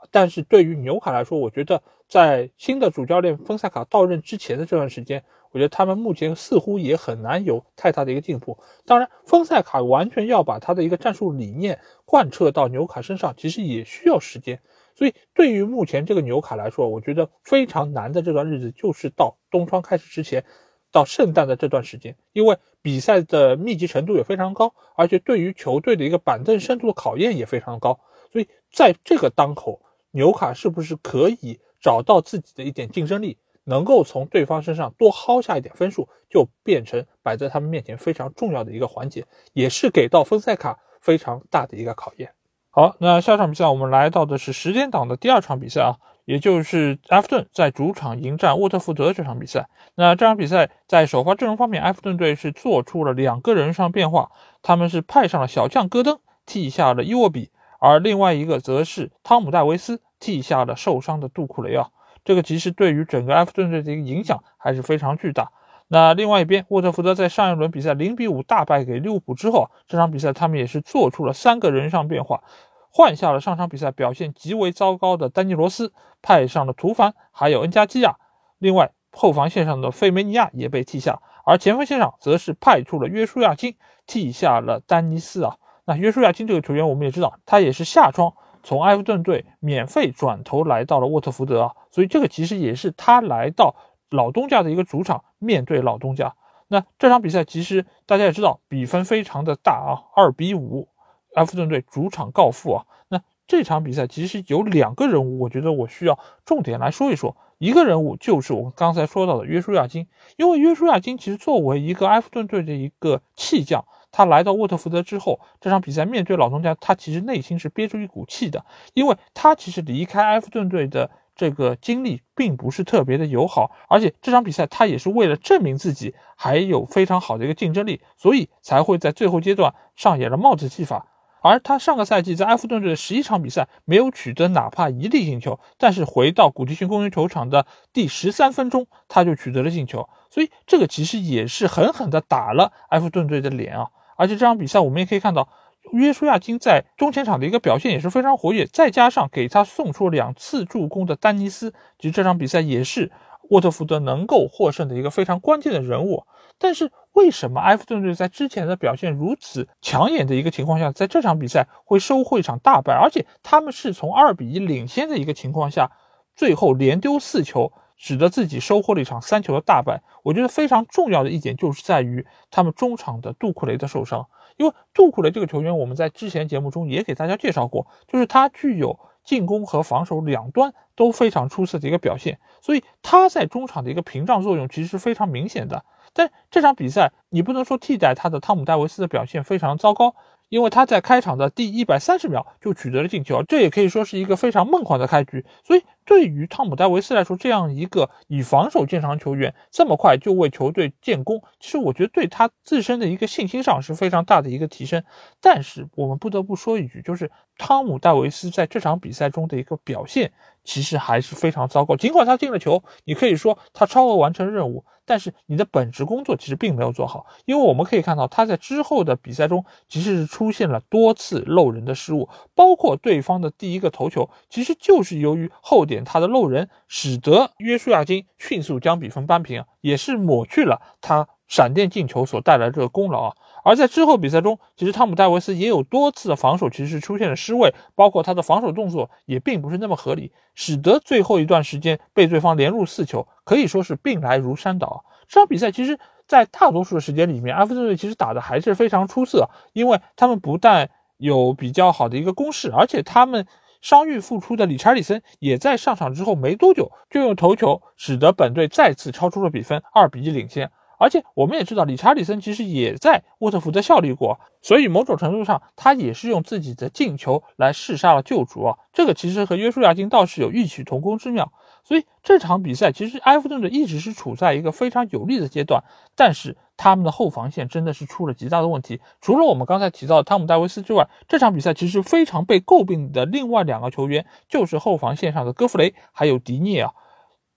[0.09, 8.57] 但是对于纽卡来说，我觉得在新的主教练芬萨卡到任之前的这段时间，我觉得他们目前似乎也很难有太大的一个进步。
[8.85, 14.59] 当然，丰塞卡完全要把他的一个战术理念贯彻到纽卡身上，其实也需要时间。
[14.95, 20.43] 所以，对于目前这个纽卡来说，我觉得非常难的这段日子就是到冬窗开始之前，
[20.91, 27.99] 到圣诞的这段时间，因为比赛的密集程度也非常高，而且对于球队的一个板凳深度的考验也非常高。
[28.31, 42.31] 所以，在这个当口，纽卡是不是可以找到自己的一点竞争力，能够从对方身上多薅下一点分数，就变成摆在他们面前非常重要的一个环节，也是给到芬赛卡非常大的一个考验。
[42.69, 49.67] 好，那下场比赛我们来到的是时间档的第二场比赛啊，也就是埃弗顿在主场迎战沃特福德这场比赛。
[49.95, 61.89] 那这场比赛在首发阵容方面，埃弗顿队是做出了两个人上变化，他们是派上了小将戈登替下了伊沃比，而另外一个则是汤姆戴维斯替下了受伤的杜库雷啊。
[62.23, 65.51] 这个其实对于整个埃弗顿队的一个影响还是非常巨大。
[65.87, 72.43] 那另外一边，沃特福德在上一轮比赛零比五大败给利物浦之后，这场比赛他们也是做出了三个人上变化。
[72.89, 78.15] 换下了上场比赛表现极为糟糕的丹尼罗斯，派上了图凡，还有恩加基亚。
[78.59, 83.75] 另外，后防线上的费梅尼亚也被替下，而前锋线上则是派出了约书亚金
[84.07, 85.57] 替下了丹尼斯啊。
[85.83, 93.75] 那约书亚金这个球员，我们也知道，他也是夏窗从埃弗顿队免费转头来到了沃特福德啊，所以这个其实也是他来到
[94.09, 96.35] 老东家的一个主场，面对老东家。
[96.67, 100.87] 那这场比赛其实大家也知道，比分非常的大啊，二比五。
[101.35, 107.37] 埃弗顿队主场告负啊，那这场比赛其实有两个人物，我觉得我需要重点来说一说。
[107.57, 121.09] 一个人物就是我们刚才说到的约书亚金，因为约书亚金其实作为一个埃弗顿队的一个弃将，他来到沃特福德之后，这场比赛面对老东家，他其实内心是憋住一股气的，因为他其实离开埃弗顿队的。
[121.33, 131.07] 这个经历并不是特别的友好，而且这场比赛他也是为了证明自己还有非常好的一个竞争力，所以才会在最后阶段上演了帽子戏法。
[131.41, 143.89] 而他上个赛季在埃弗顿队的十一场比赛没有取得哪怕一粒进球，但是回到古迪逊公园球场的第十三分钟，他就取得了进球，所以这个其实也是狠狠的打了埃弗顿队的脸啊！
[144.21, 145.49] 而且这场比赛我们也可以看到。
[145.93, 153.11] 约书亚金在中前场的一个表现也是非常活跃，再加上给他送出两次助攻的丹尼斯，其实这场比赛也是
[153.49, 156.23] 沃特福德能够获胜的一个非常关键的人物。
[156.59, 162.93] 但是为什么埃弗顿队在之前的表现如此抢眼的一个情况下，在这场比赛会收获一场大败？
[162.93, 165.91] 而且他们是从二比一领先的一个情况下，
[166.35, 167.73] 最后连丢四球。
[168.03, 170.01] 使得自己收获了一场三球的大败。
[170.23, 174.25] 我觉得非常重要的一点就是在于他们中场的杜库雷的受伤，
[174.57, 185.85] 因为杜库雷这个球员我们在之前节目中也给大家介绍过，就是他具有进攻和防守两端都非常出色的一个表现，所以他在中场的一个屏障作用其实是非常明显的。
[186.13, 190.15] 但这场比赛你不能说替代他的汤姆戴维斯的表现非常糟糕。
[190.51, 195.45] 因为他在开场的第一百三十秒就取得了进球，这也可以说是一个非常梦幻的开局。
[195.63, 205.01] 所以，对于汤姆戴维斯来说，这样一个以防守见长球员，这么快就为球队建功，其实我觉得对他自身的一个信心上是非常大的一个提升。
[205.39, 210.33] 但是，我们不得不说一句，就是汤姆戴维斯在这场比赛中的一个表现，
[210.63, 211.95] 其实还是非常糟糕。
[211.95, 214.85] 尽管他进了球，你可以说他超额完成任务。
[215.03, 233.35] 但是你的本职工作其实并没有做好，因为我们可以看到他在之后的比赛中其实是出现了多次漏人的失误，包括对方的第一个头球，其实就是由于后点他的漏人，使得约书亚金迅速将比分扳平，也是抹去了他闪电进球所带来的这个功劳啊。
[233.63, 245.05] 而在之后比赛中，其实汤姆戴维斯也有多次的防守其实是出现了失位，包括他的防守动作也并不是那么合理，使得最后一段时间被对方连入四球，可以说是病来如山倒。
[245.27, 245.97] 这场比赛其实，
[246.27, 253.45] 在大多数的时间里面，埃弗顿队其实打的还是非常出色，因为他们不但有比较好的一个攻势，而且他们
[253.79, 260.69] 伤愈复出的理查里森也在上场之后没多久就用头球使得本队再次超出了比分，二比一领先。
[261.01, 268.77] 而且我们也知道，理查里森其实也在沃特福德效力过，所以某种程度上，他也是用自己的进球来弑杀了救主啊。
[268.93, 271.51] 这个其实和约书亚金倒是有异曲同工之妙。
[271.83, 275.83] 所以这场比赛其实埃弗顿队一直是处在一个非常有利的阶段，
[276.15, 279.01] 但是他们的后防线真的是出了极大的问题。
[279.19, 286.93] 除了我们刚才提到的汤姆戴维斯之外，这场比赛其实非常被诟病的另外两个球员就是后防线上的戈弗雷还有迪涅啊。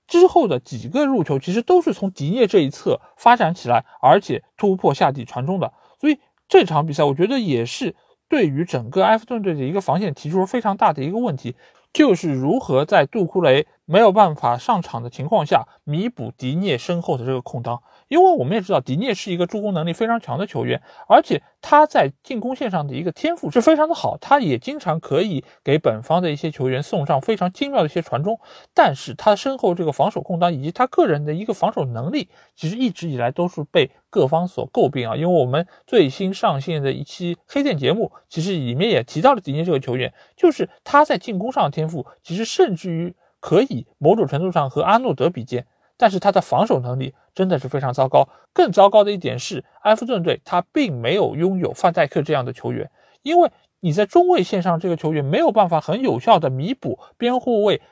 [0.06, 5.72] 之后的几个入球其实都是从迪涅这一侧发展起来，而且突破下底传中的。
[6.00, 7.96] 所以这场比赛我觉得也是
[8.28, 11.56] 对于整个埃弗顿队的一个防线提出了非常大的一个问题，
[11.92, 17.82] 就是如何在杜库雷没有办法上场的情况下弥补迪涅身后的这个空当。
[18.08, 28.38] 因为我们也知道，迪涅是一个助攻能力非常强的球员，而且他在进攻线上的一个天赋是非常的好，他也经常可以给本方的一些球员送上非常精妙的一些传中。
[28.74, 35.16] 但是他身后这个防守空当以及他个人的一个防守能力，其实一直以来都是被各方所诟病啊。
[35.16, 45.66] 因为我们最新上线的一期黑店节目，其实里面也提到了迪涅这个球员，就是他在进攻上的天赋，其实甚至于可以某种程度上和阿诺德比肩。
[45.96, 48.28] 但是他的防守能力真的是非常糟糕。
[48.52, 52.90] 更糟糕的一点是，埃弗顿队他并没有拥有范戴克这样的球员，
[53.22, 57.82] 因为你在中卫线上这个球员没有办法很有效的弥补边后卫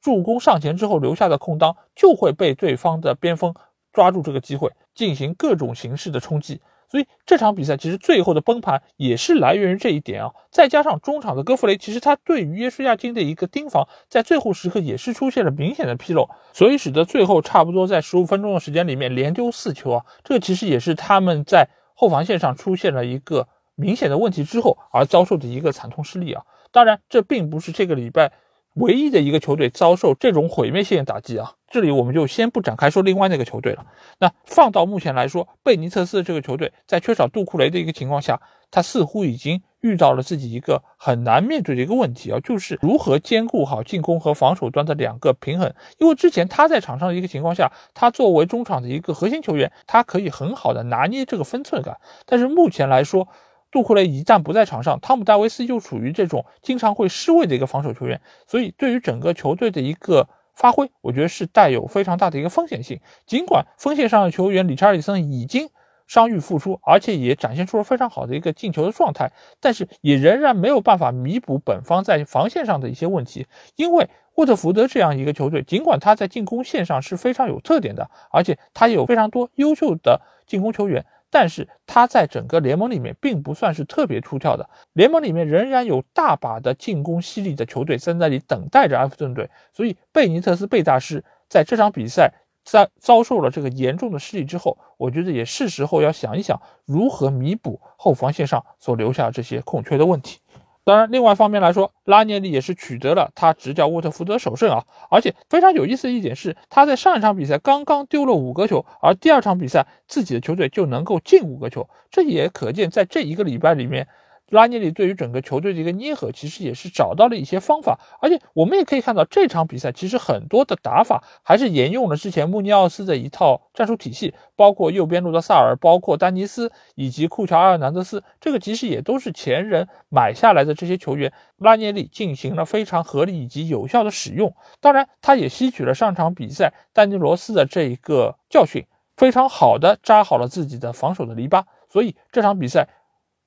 [0.00, 3.54] 助攻上前之后留下的空当，就会被对方的边锋
[3.92, 6.60] 抓住这个机会，进行各种形式的冲击。
[6.92, 26.42] 所以这场比赛其实最后的崩盘也是来源于这一点啊，再加上中场的戈弗雷，其实他对于约书亚金的一个盯防，在最后时刻也是出现了明显的纰漏，所以使得最后差不多在十五分钟的时间里面连丢四球啊，这其实也是他们在后防线上出现了一个明显的问题之后而遭受的一个惨痛失利啊。
[26.70, 28.32] 当然，这并不是这个礼拜。
[28.74, 31.52] 唯一的一个球队遭受这种毁灭性打击啊！
[31.68, 33.86] 这里我们就先不展开说另外那个球队了。
[34.18, 45.72] 那放到目前来说，贝尼特斯这个球队在缺少杜库雷的一个情况下，他似乎已经遇到了自己一个很难面对的一个问题啊，就是如何兼顾好进攻和防守端的两个平衡。
[45.98, 51.98] 因为之前他在场上的一个情况下，他作为中场的一个核心球员，他可以很好的拿捏这个分寸感。
[52.26, 53.28] 但是目前来说，
[53.72, 63.00] 杜库雷一旦不在场上，汤姆戴维斯又处于这种经常会失位的一个防守球员，所以对于整个球队的一个发挥，我觉得是带有非常大的一个风险性。
[63.26, 65.70] 尽管锋线上的球员理查利森已经
[66.06, 73.46] 伤愈复出，而且也展现出了非常好的一个进球的状态，但是也仍然没有办法弥补本方在防线上的一些问题。
[73.76, 81.06] 因为沃特福德这样一个球队，尽管他在进攻线上是非常有特点的，而且他有非常多优秀的进攻球员。
[81.32, 100.41] 但是他在整个联盟里面并不算是特别出挑的，联盟里面仍然有大把的进攻犀利的球队在那里等待着埃弗顿队，所以贝尼特斯贝大师在这场比赛在遭受了这个严重的失利之后，我觉得也是时候要想一想如何弥补后防线上所留下这些空缺的问题。
[100.84, 104.84] 当然，另外一方面来说，拉涅利也是取得了他执教沃特福德首胜啊！
[105.10, 114.08] 而且非常有意思的一点是，他在上一场比赛刚刚丢了五个球，而第二场比赛自己的球队就能够进五个球，这也可见在这一个礼拜里面。
[114.52, 134.54] 拉涅利对于整个球队的一个捏合，其实也是找到了一些方法，而且我们也可以看到这场比赛其实很多的打法还是沿用了之前穆尼奥斯的一套战术体系，包括右边路的萨尔，包括丹尼斯以及库乔阿尔南德斯，这个其实也都是前人买下来的这些球员，拉涅利进行了非常合理以及有效的使用。
[134.80, 138.84] 当然，他也吸取了上场比赛丹尼罗斯的这一个教训，
[139.16, 142.86] 非常好的扎好了自己的防守的篱笆，所以这场比赛。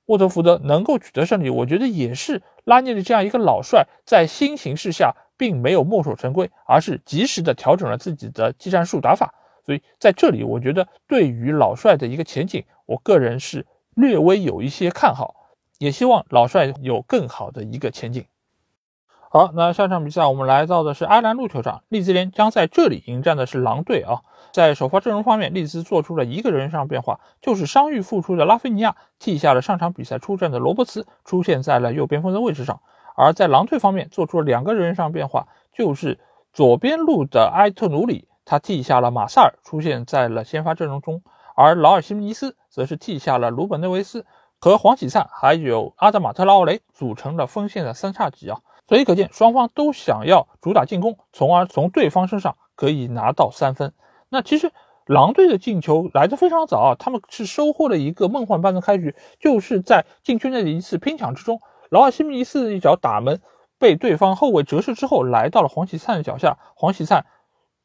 [0.07, 9.33] 沃特福德能够取得胜利，我觉得也是拉涅利这样一个老帅在新形势下并没有墨守成规，而是及时的调整了自己的技战术打法。
[9.65, 13.65] 所以在这里，我觉得对于老帅的一个前景，我个人是
[13.95, 15.33] 略微有一些看好，
[15.79, 18.25] 也希望老帅有更好的一个前景。
[19.31, 24.21] 好，那下场比赛我们来到的是埃兰路球场，利兹联将在这里迎战的是狼队啊。
[24.55, 32.79] 在首发阵容方面，利兹做出了一个人上变化，就是伤愈复出的拉菲尼亚替下了上场比赛出战的罗伯茨，出现在了右边锋的位置上。
[33.17, 36.21] 而在狼队方面，做出了两个人上变化，就是
[36.53, 41.21] 左边路的埃特努里，他替下了马萨尔，出现在了先发阵容中。
[41.53, 44.25] 而劳尔西尼斯则是替下了鲁本内维斯，
[44.61, 48.61] 和黄喜灿还有阿德马特拉奥雷组成了锋线的三叉戟啊。
[48.87, 53.91] 所以可见，双方都想要主打进攻，从而从对方身上可以拿到三分。
[54.35, 54.69] 那其实
[55.05, 63.39] 狼队的进球来的非常早啊，他们是收获了一个梦幻般的开局，就是在禁区内的一次拼抢之中，劳尔·西米尼斯一脚打门，
[63.79, 67.25] 被对方后卫折射之后，来到了黄喜灿的脚下，黄喜灿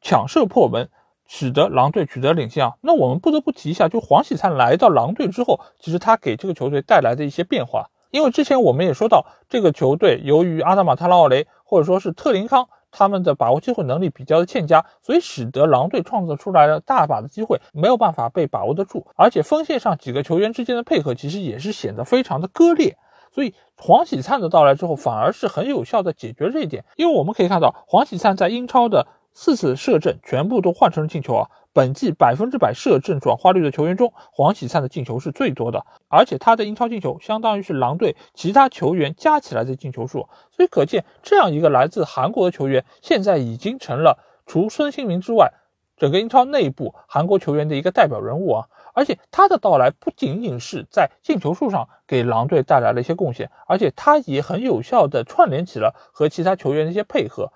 [0.01, 0.89] 抢射破门，
[1.25, 2.73] 使得狼队取得领先啊。
[2.81, 12.67] 那我们不得不提一下，就黄喜灿来到狼队之后，其实他给这个球队带来的一些变化，因为之前我们也说到，这个球队由于阿达马·特拉奥雷或者说是特林康。
[12.91, 19.07] 他们的把握机会能力比较的欠佳，所以使得狼队创造出来了大把的机会，没有办法被把握得住。
[19.15, 22.97] 而且锋线上几个球员之间的配合其实也是显得非常的割裂。
[23.33, 26.83] 所以黄喜灿的到来之后，反而是很有效的解决这一点。
[26.97, 31.49] 因为我们可以看到，黄喜灿在英超的四次射正全部都换成了进球啊。
[31.73, 45.53] 本季百分之百射正转化率的球员中，黄喜灿的进球是最多的，而且他的英超进球相当于是狼队其他球员加起来的进球数，所以可见这样一个来自韩国的球员，现在已经成了除孙兴民之外，
[45.95, 48.67] 整个英超内部韩国球员的一个代表人物啊！
[48.93, 57.53] 而且他的到来不仅仅是在进球数上给狼队带来了一些贡献，而且他也很有效的串联起了和其他球员的一些配合。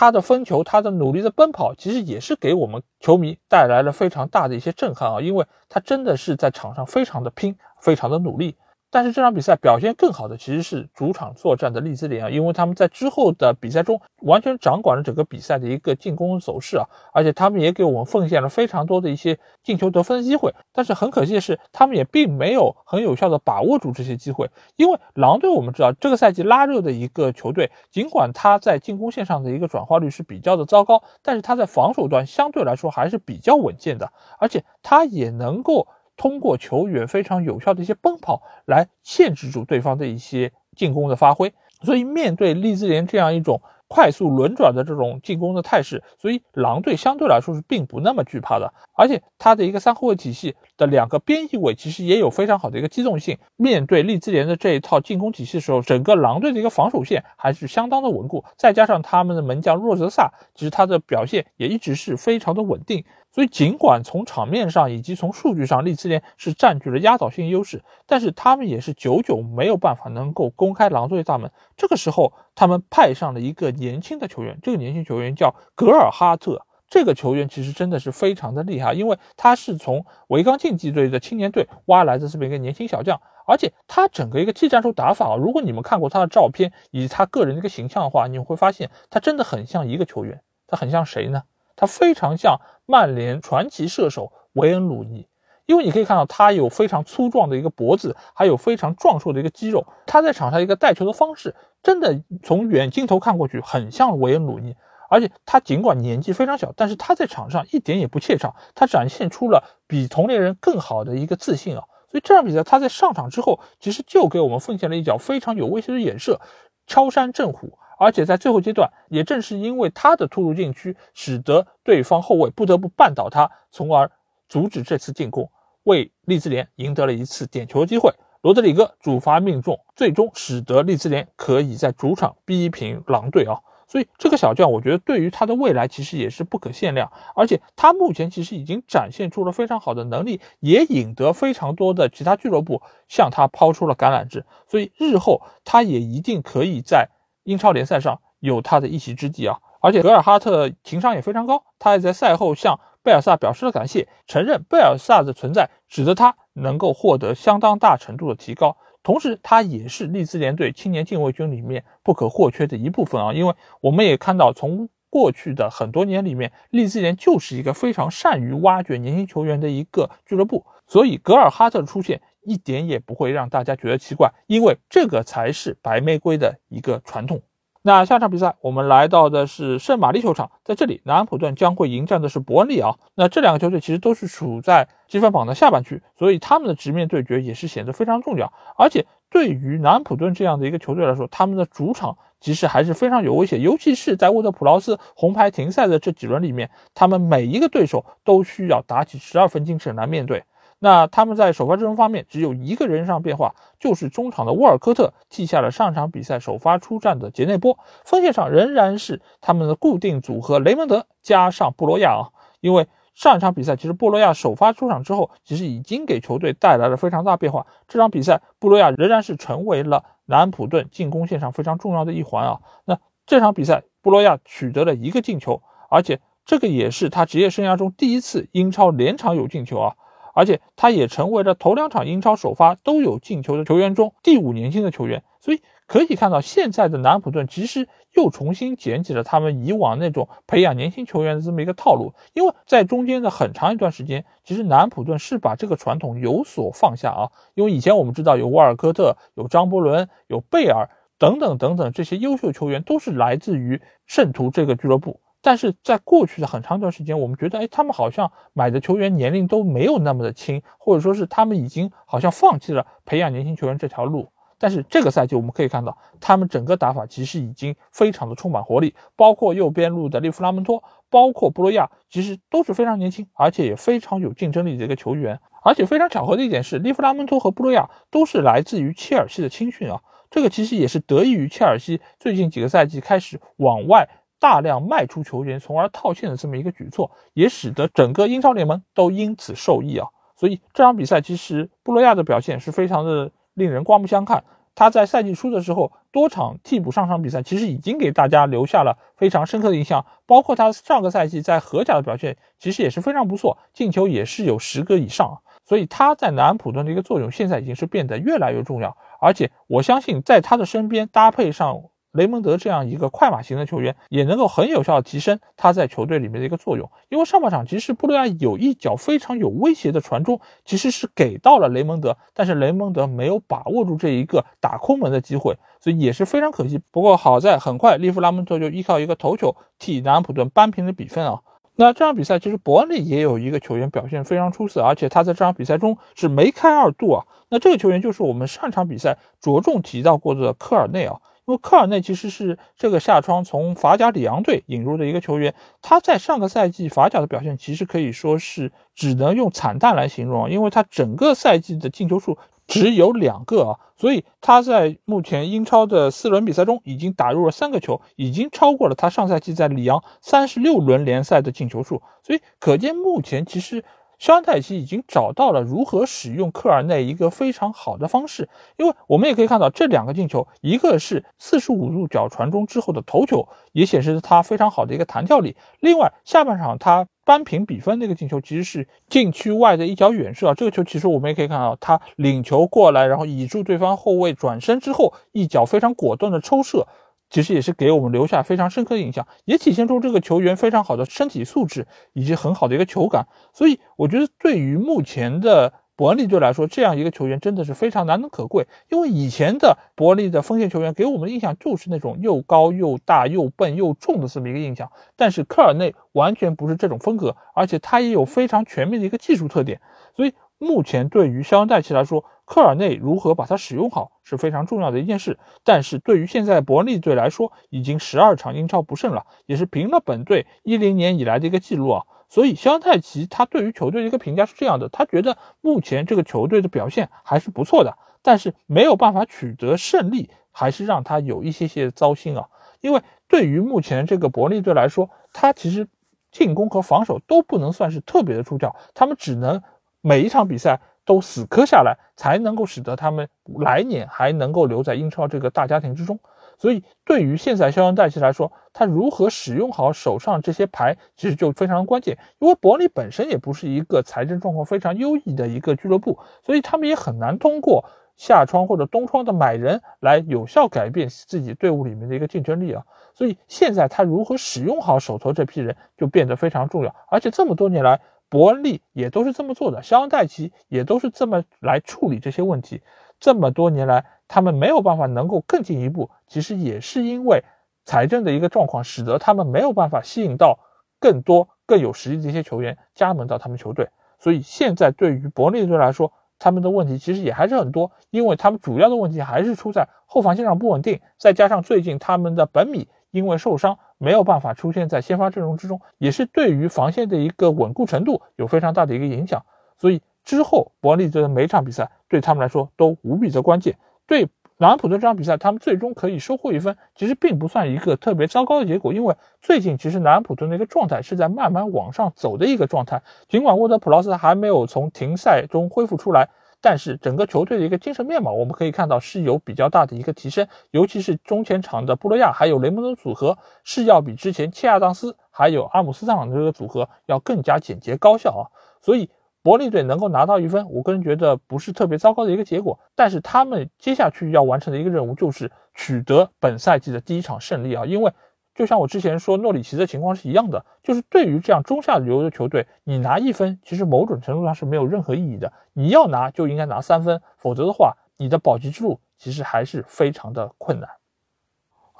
[0.00, 5.20] 他的分球，他的努力的奔跑，其实也是给我们球迷带来了非常大的一些震撼啊！
[5.20, 8.54] 因为他真的是在场上非常的拼，非常的努力。
[8.90, 20.54] 但是这场比赛表现更好的其实是主场作战的利兹联啊，因为他们在之后的比赛中完全掌管了整个比赛的一个进攻走势啊，而且他们也给我们奉献了非常多的一些进球得分的机会。
[20.72, 24.48] 但是很可惜的是，他们也并没有很有效的把握住这些机会。
[24.76, 35.86] 因为狼队我们知道这个赛季拉热的一个球队，尽管他在进攻线上的一个转化率是比较的糟糕，但是他在防守端相对来说还是比较稳健的，而且他也能够。
[36.18, 43.62] 通过球员非常有效的一些奔跑来限制住对方的一些进攻的发挥，所以面对利兹联这样一种。
[43.90, 48.74] 快速轮转的这种进攻的态势，所以狼队相对来说是并不那么惧怕的。
[48.92, 53.38] 而且他的一个三后卫体系的两个边翼位其实也有非常好的一个机动性。
[53.56, 58.44] 面对利兹联的这一套进攻体系的时候，整个狼队的一个防守线还是相当的稳固。
[58.58, 63.06] 再加上他们的门将若泽萨，其实他的表现也一直是非常的稳定。
[63.38, 71.48] 所以尽管从场面上以及从数据上，利兹联是占据了压倒性优势，但是他们也是久久没有办法能够公开狼队大门。
[71.76, 73.70] 这个时候，他们派上了一个。
[73.70, 76.66] 年轻的球员，这个年轻球员叫格尔哈特。
[76.88, 90.40] 这个球员其实真的是非常的厉害，因为他是从维冈竞技队的青年队挖来的这么一个年轻小将，而且他整个一个技战术打法，如果你们看过他的照片以及他个人的一个形象的话，你会发现他真的很像一个球员。
[90.66, 91.44] 他很像谁呢？
[91.76, 92.60] 他非常像
[92.90, 95.28] 曼联传奇射手维恩鲁尼。
[95.66, 99.86] 因为你可以看到，他有非常粗壮的一个脖子，还有非常壮硕的一个肌肉。
[100.06, 104.74] 他在场上一个带球的方式，真的从远镜头看过去很像维恩鲁尼。
[105.10, 111.84] 而且他尽管年纪非常小，但是他在场上一点也不怯场，他展现出了比同龄人更好的一个自信啊。
[112.10, 116.40] 所以这场比赛他在上场之后，其实就给我们奉献了一脚非常有威胁的远射，
[116.86, 117.78] 敲山震虎。
[117.98, 124.10] 而且在最后阶段，也正是因为他的突入禁区，使得对方后卫不得不绊倒他，从而
[124.48, 125.50] 阻止这次进攻。
[125.84, 133.58] 为利兹联赢得了一次点球机会，罗德里戈主罚命中，最终使得利兹联可以在主场逼平狼队啊！
[133.86, 147.08] 所以这个小将，我觉得对于他的未来其实也是不可限量，而且他目前其实已经展现出了非常好的能力，也引得非常多的其他俱乐部向他抛出了橄榄枝，所以日后他也一定可以在
[147.48, 149.56] 英超联赛上有他的一席之地啊！
[149.80, 152.78] 而且格尔哈特情商也非常高，他也在赛后向。
[153.02, 163.32] 贝尔萨表示了感谢，承认贝尔萨的存在使得他能够获得相当大程度的提高，同时他也是利兹联队青年禁卫军里面不可或缺的一部分啊！
[163.32, 177.42] 因为我们也看到，从过去的很多年里面，利兹联就是一个非常善于挖掘年轻球员的一个俱乐部，所以格尔哈特的出现一点也不会让大家觉得奇怪，因为这个才是白玫瑰的一个传统。
[177.82, 182.96] 那下场比赛，我们来到的是圣玛丽球场，在这里，南安普顿将会迎战的是伯恩利啊。
[183.14, 188.52] 那这两个球队其实都是处在积分榜的下半区，所以他们的直面对决也是显得非常重要。
[188.76, 200.44] 而且对于南安普顿这样的一个球队来说，他们的主场其实还是非常有威胁，尤其是在沃特普劳斯红牌停赛的这几轮里面，他们每一个对手都需要打起十二分精神来面对。
[200.80, 207.78] 那他们在首发阵容方面只有一个人上变化，就是中场的沃尔科特替下了上场比赛首发出战的杰内波。
[208.04, 212.30] 锋线上仍然是他们的固定组合雷蒙德加上布罗亚啊。
[212.60, 217.66] 因为上一场比赛其实布罗亚首发出场之后，其实已经给球队带来了非常大变化。
[217.88, 222.60] 这场比赛布罗亚仍然是成为了南安普顿进攻线上非常重要的一环啊。
[222.84, 225.60] 那这场比赛布罗亚取得了一个进球，
[225.90, 229.96] 而且这个也是他职业生涯中第一次英超连场有进球啊。
[230.38, 242.12] 而且他也成为了头两场英超首发都有进球的球员中第五年轻的球员，所以可以看到现在的南普顿其实又重新捡起了他们以往那种培养年轻球员的这么一个套路。
[242.34, 247.32] 因为在中间的很长一段时间，其实南普顿是把这个传统有所放下啊。
[247.54, 255.18] 因为以前我们知道有沃尔科特、有张伯伦、有贝尔等等等等这些优秀球员都是来自于圣徒这个俱乐部。
[255.48, 264.30] 但是在过去的很长一段时间，我们觉得，哎，他们好像买的球员年龄都没有那么的轻，或者说是他们已经好像放弃了培养年轻球员这条路。
[264.58, 275.40] 但是这个赛季我们可以看到，他们整个打法其实已经非常的充满活力，包括右边路的利弗拉门托，包括布洛亚，其实都是非常年轻，而且也非常有竞争力的一个球员。
[275.64, 279.98] 而且非常巧合的一点是，利弗拉门托和布洛亚都是来自于切尔西的青训啊，
[280.30, 284.06] 这个其实也是得益于切尔西最近几个赛季开始往外。
[284.40, 290.08] 大量卖出球员，从而套现的这么一个举措，也使得整个英超联盟都因此受益啊。
[290.36, 294.44] 所以这场比赛其实布洛亚的表现是非常的令人刮目相看。
[294.76, 300.06] 他在赛季初的时候多场替补上场比赛，其实已经给大家留下了非常深刻的印象。
[300.24, 305.40] 包括他上个赛季在荷甲的表现，其实也是非常不错，进球也是有十个以上。
[305.64, 311.82] 所以他在南安普顿的一个作用现在已经是变得越来越重要，而且我相信在他的身边搭配上。
[312.18, 316.90] 雷蒙德这样一个快马型的球员，也能够很有效的提升他在球队里面的一个作用。
[317.08, 326.80] 因为上半场其实布雷亚有一脚非常有威胁的传中，其实是给到了雷蒙德，但是雷蒙德没有把握住这一个打空门的机会，所以也是非常可惜。
[326.90, 331.40] 不过好在很快利弗拉蒙特就依靠一个头球替南安普顿扳平了比分啊。
[331.80, 337.24] 那这场比赛其实伯恩利也有一个球员表现非常出色，而且他在这场比赛中是梅开二度啊。
[337.50, 341.20] 那这个球员就是我们上场比赛着重提到过的科尔内啊。
[341.48, 352.36] 因为科尔内其实是这个夏窗从法甲里昂队引入的一个球员，他在上个赛季法甲的表现其实可以说是只能用惨淡来形容，因为他整个赛季的进球数
[352.66, 363.82] 只有两个啊，所以他在目前英超的四轮比赛中已经打入了三个球，已经超过了他上赛季在里昂三十六轮联赛的进球数，所以可见目前其实。
[364.18, 375.56] 肖恩泰奇已经找到了如何使用科尔内一个非常好的方式，因为我们也可以看到这两个进球，一个是四十五度角传中之后的头球，也显示他非常好的一个弹跳力。
[375.80, 386.88] 另外，下半场他扳平比分那个进球其实是禁区外的一脚远射啊，这个球其实我们也可以看到，他领球过来，然后倚住对方后卫转身之后，一脚非常果断的抽射。
[387.30, 393.26] 其实也是给我们留下非常深刻的印象，也体现出这个球员非常好的身体素质以及很好的一个球感。
[393.52, 398.66] 所以我觉得，对于目前的伯恩利队来说，这样一个球员真的是非常难能可贵。
[398.88, 409.80] 因为以前的伯恩利的锋线球员给我们的印象就是那种又高又大又笨又重的这么一个印象，但是科尔内完全不是这种风格，而且他也有非常全面的一个技术特点。
[410.16, 422.04] 所以目前对于肖恩戴奇来说，科尔内如何把它使用好是非常重要的一件事，但是对于现在伯恩利队来说，已经十二场英超不胜了，也是平了本队一零年以来的一个记录啊。
[422.28, 432.48] 所以肖泰奇他对于球队的一个评价是这样的，他觉得目前这个球队的表现还是不错的，但是没有办法取得胜利，还是让他有一些些糟心啊。
[432.80, 435.88] 因为对于目前这个伯恩利队来说，他其实
[436.30, 439.62] 进攻和防守都不能算是特别的出挑，他们只能
[440.00, 440.80] 每一场比赛。
[441.08, 443.26] 都死磕下来，才能够使得他们
[443.60, 446.20] 来年还能够留在英超这个大家庭之中。
[446.58, 452.18] 所以，对于现在肖恩戴奇来说，他如何使用好手上这些牌，其实就非常关键。
[452.40, 457.82] 因为伯利本身也不是一个财政状况非常优异的一个俱乐部，所以他们也很难通过
[458.14, 462.84] 夏窗或者冬窗的买人来有效改变自己队伍里面的一个竞争力啊。
[463.14, 466.94] 所以，现在他如何使用好手头这批人，就变得非常重要。
[467.08, 467.98] 而且这么多年来，
[468.30, 472.82] 伯恩利也都是这么做的，肖恩戴奇也都是这么来处理这些问题。
[473.18, 477.42] 这么多年来，他们没有办法能够更进一步，其实也是因为
[477.84, 480.58] 财政的一个状况，使得他们没有办法吸引到
[481.00, 483.88] 更多更有实力的一些球员加盟到他们球队。
[484.18, 493.78] 所以现在对于伯恩利队来说，他们的问题其实也还是很多，因为他们主要的问题还是出在后防线上不稳定，再加上最近他们的本米因为受伤。
[493.98, 499.44] 没有办法出现在先发阵容之中，也是对于防线的一个稳固程度有非常大的一个影响。
[499.76, 503.76] 所以之后伯恩利的每场比赛对他们来说都无比的关键。
[504.06, 513.02] 对南安普顿这场比赛，他们最终可以收获一分，其实并不算一个特别糟糕的结果，因为最近其实南安普顿的一个状态是在慢慢往上走的一个状态。
[513.28, 516.30] 尽管沃德普劳斯还没有从停赛中恢复出来。
[516.60, 528.44] 但是整个球队的一个精神面貌，我们可以看到是有比较大的一个提升，尤其是中前场的布洛亚还有雷蒙德组合，是要比之前切亚当斯还有阿姆斯特朗的这个组合要更加简洁高效啊。
[528.80, 529.08] 所以
[529.42, 532.78] 伯利队能够拿到一分，我个人觉得不是特别糟糕的一个结果。
[532.94, 538.12] 但是他们接下去要完成的一个任务就是取得本赛季的第一场胜利啊，因为。
[538.58, 545.52] 就像我之前说诺里奇的情况是一样的，就是对于这样中下游的球队，你拿一分，其实某种程度上是没有任何意义的。
[545.74, 550.90] 你要拿就应该拿三分，否则的话，你的保级之路其实还是非常的困难。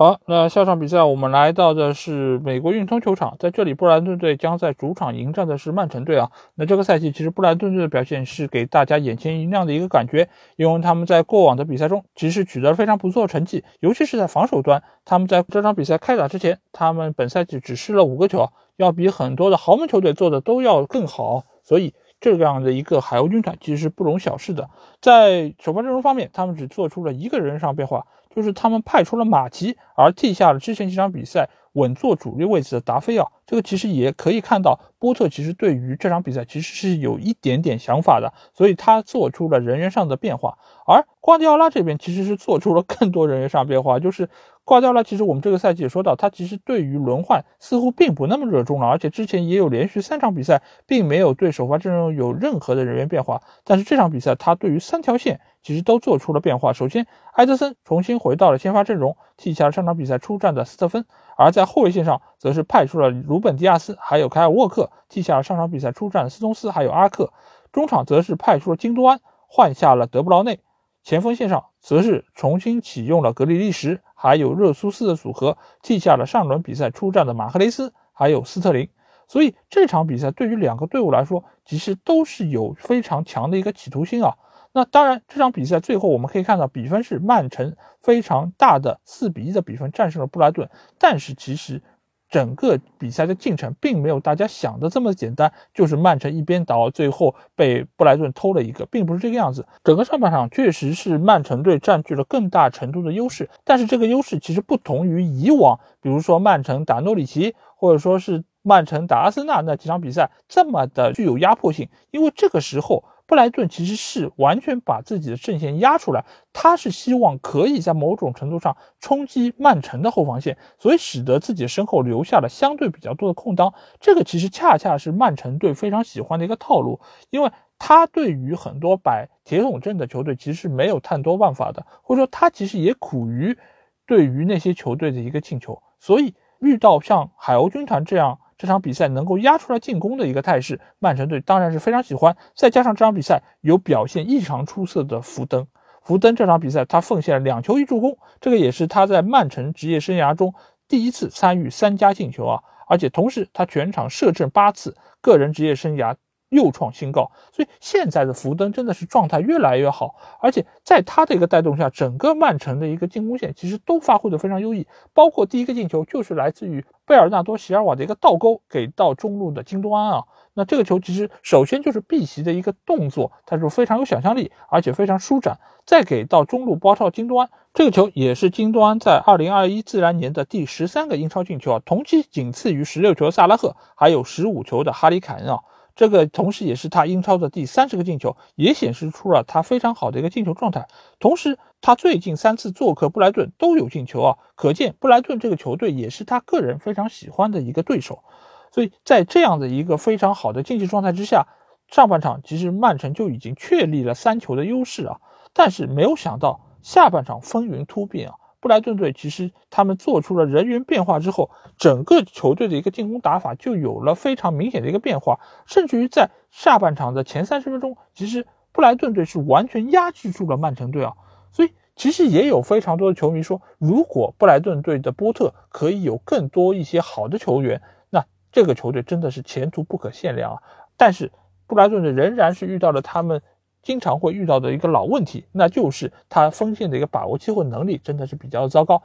[0.01, 6.31] 好，那下场比赛我们来到的是美国运通球场，在这里布兰顿队将在主场迎战的是曼城队啊。
[6.55, 24.71] 那这个赛季其实布兰顿队的表现是给大家眼前一亮的一个感觉，因为他们在过往的比赛中其实取得了非常不错的成绩，尤其是在防守端，他们在这场比赛开打之前，他们本赛季只失了五个球，要比很多的豪门球队做的都要更好，所以这样的一个海鸥军团其实是不容小视的。
[25.03, 28.07] 在首发阵容方面，他们只做出了一个人上变化。
[28.35, 33.33] 就是他们派出了马吉，而替下了之前几场比赛稳坐主力位置的达菲奥。
[33.47, 40.59] 这个其实也可以看到，波特其实对于这场比赛其实是有一点点想法的，所以他做出了人员上的变化。
[40.87, 44.29] 而瓜迪奥拉这边其实是做出了更多人员上变化，就是
[44.69, 53.41] 瓜迪奥拉其实我们这个赛季也说到，他其实对于轮换似乎并不那么热衷了，而且之前也有连续三场比赛并没有对首发阵容有任何的人员变化。
[53.65, 56.75] 但是这场比赛他对于三条线其实都做出了变化。
[56.75, 61.03] 首先，埃德森重新回到了先发阵容，替下了上场比赛出战的斯特芬；
[61.39, 67.33] 而在后卫线上，则是派出了鲁本迪亚斯还有凯尔沃克，替下了上场比赛出战的斯通斯还有阿克。
[67.73, 70.61] 中场则是派出了京多安，换下了德布劳内。
[71.09, 78.91] 前锋线上则是重新启用了格里利什，还有热苏斯的组合，替下了上轮比赛出战的马赫雷斯，还有斯特林。
[79.27, 84.37] 所以这场比赛对于两个队伍来说，其实都是有非常强的一个企图心啊。
[84.73, 91.83] 那当然，这场比赛最后我们可以看到，比分是曼城非常大的四比一的比分战胜了布莱顿，但是其实。
[92.31, 99.67] 整个比赛的进程并没有大家想的这么简单，就是曼城一边倒，最后被布莱顿偷了一个，并不是这个样子。
[99.83, 113.05] 整个上半场确实是曼城队占据了更大程度的优势，但是这个优势其实不同于以往，比如说曼城打诺里奇，或者说是曼城打阿森纳那几场比赛这么的具有压迫性，因为这个时候。
[113.29, 116.25] 布莱顿其实是完全把自己的阵线压出来，
[116.55, 123.75] 他是希望可以在某种程度上冲击曼城的后防线，所以使得自己身后留下了相对比较多的空当。
[124.01, 133.59] 这个其实恰恰是曼城队非常喜欢的一个套路，因为他对于很多摆铁桶阵的球队其实是没有太多办法的，或者说他其实也苦于
[134.07, 138.39] 对于那些球队的一个进球，所以遇到像海鸥军团这样。
[138.59, 142.37] 这场比赛能够压出来进攻的一个态势，曼城队当然是非常喜欢。
[142.55, 145.67] 再加上这场比赛有表现异常出色的福登，
[146.03, 150.53] 福登这场比赛他奉献了两球一助攻，这个也是他在曼城职业生涯中
[150.89, 152.63] 第一次参与三加进球啊！
[152.89, 156.17] 而且同时他全场射正八次，个人职业生涯。
[156.49, 170.25] 又创新高，所以现在的福登真的是状态越来越好，而且在他的一个带动下，整个曼城的一个进攻线其实都发挥的非常优异，包括第一个进球就是来自于贝尔纳多·席尔瓦的一个倒钩给到中路的京多安啊，
[170.55, 185.61] 那这个球其实首先就是避席的一个动作，它是非常有想象力，而且非常舒展，再给到中路包抄京多安，这个球也是京多安在二零二一自然年的第十三个英超进球啊，同期仅次于十六球的萨拉赫，还有十五球的哈里凯恩啊。
[185.99, 190.87] 这个同时也是他英超的第三十个进球，也显示出了他非常好的一个进球状态。
[191.19, 198.23] 同时，他最近三次做客布莱顿都有进球啊，可见布莱顿这个球队也是他个人非常喜欢的一个对手。
[198.71, 201.49] 所以在这样的一个非常好的竞技状态之下，
[201.89, 205.19] 上半场其实曼城就已经确立了三球的优势啊，
[205.53, 208.37] 但是没有想到下半场风云突变啊。
[208.61, 221.13] 布莱顿队其实他们做出了人员变化之后，整个球队的一个进攻打法就有了非常明显的一个变化，甚至于在下半场的前三十分钟，其实布莱顿队是完全压制住了曼城队啊。
[221.53, 227.81] 所以其实也有非常多的球迷说，如果布莱顿队的波特可以有更多一些好的球员，
[228.11, 230.63] 那这个球队真的是前途不可限量啊。
[230.97, 231.31] 但是
[231.69, 233.41] 布莱顿队仍然是遇到了他们。
[233.89, 239.03] 经常会遇到的一个老问题，那就是他锋线的一个把握机会能力真的是比较糟糕。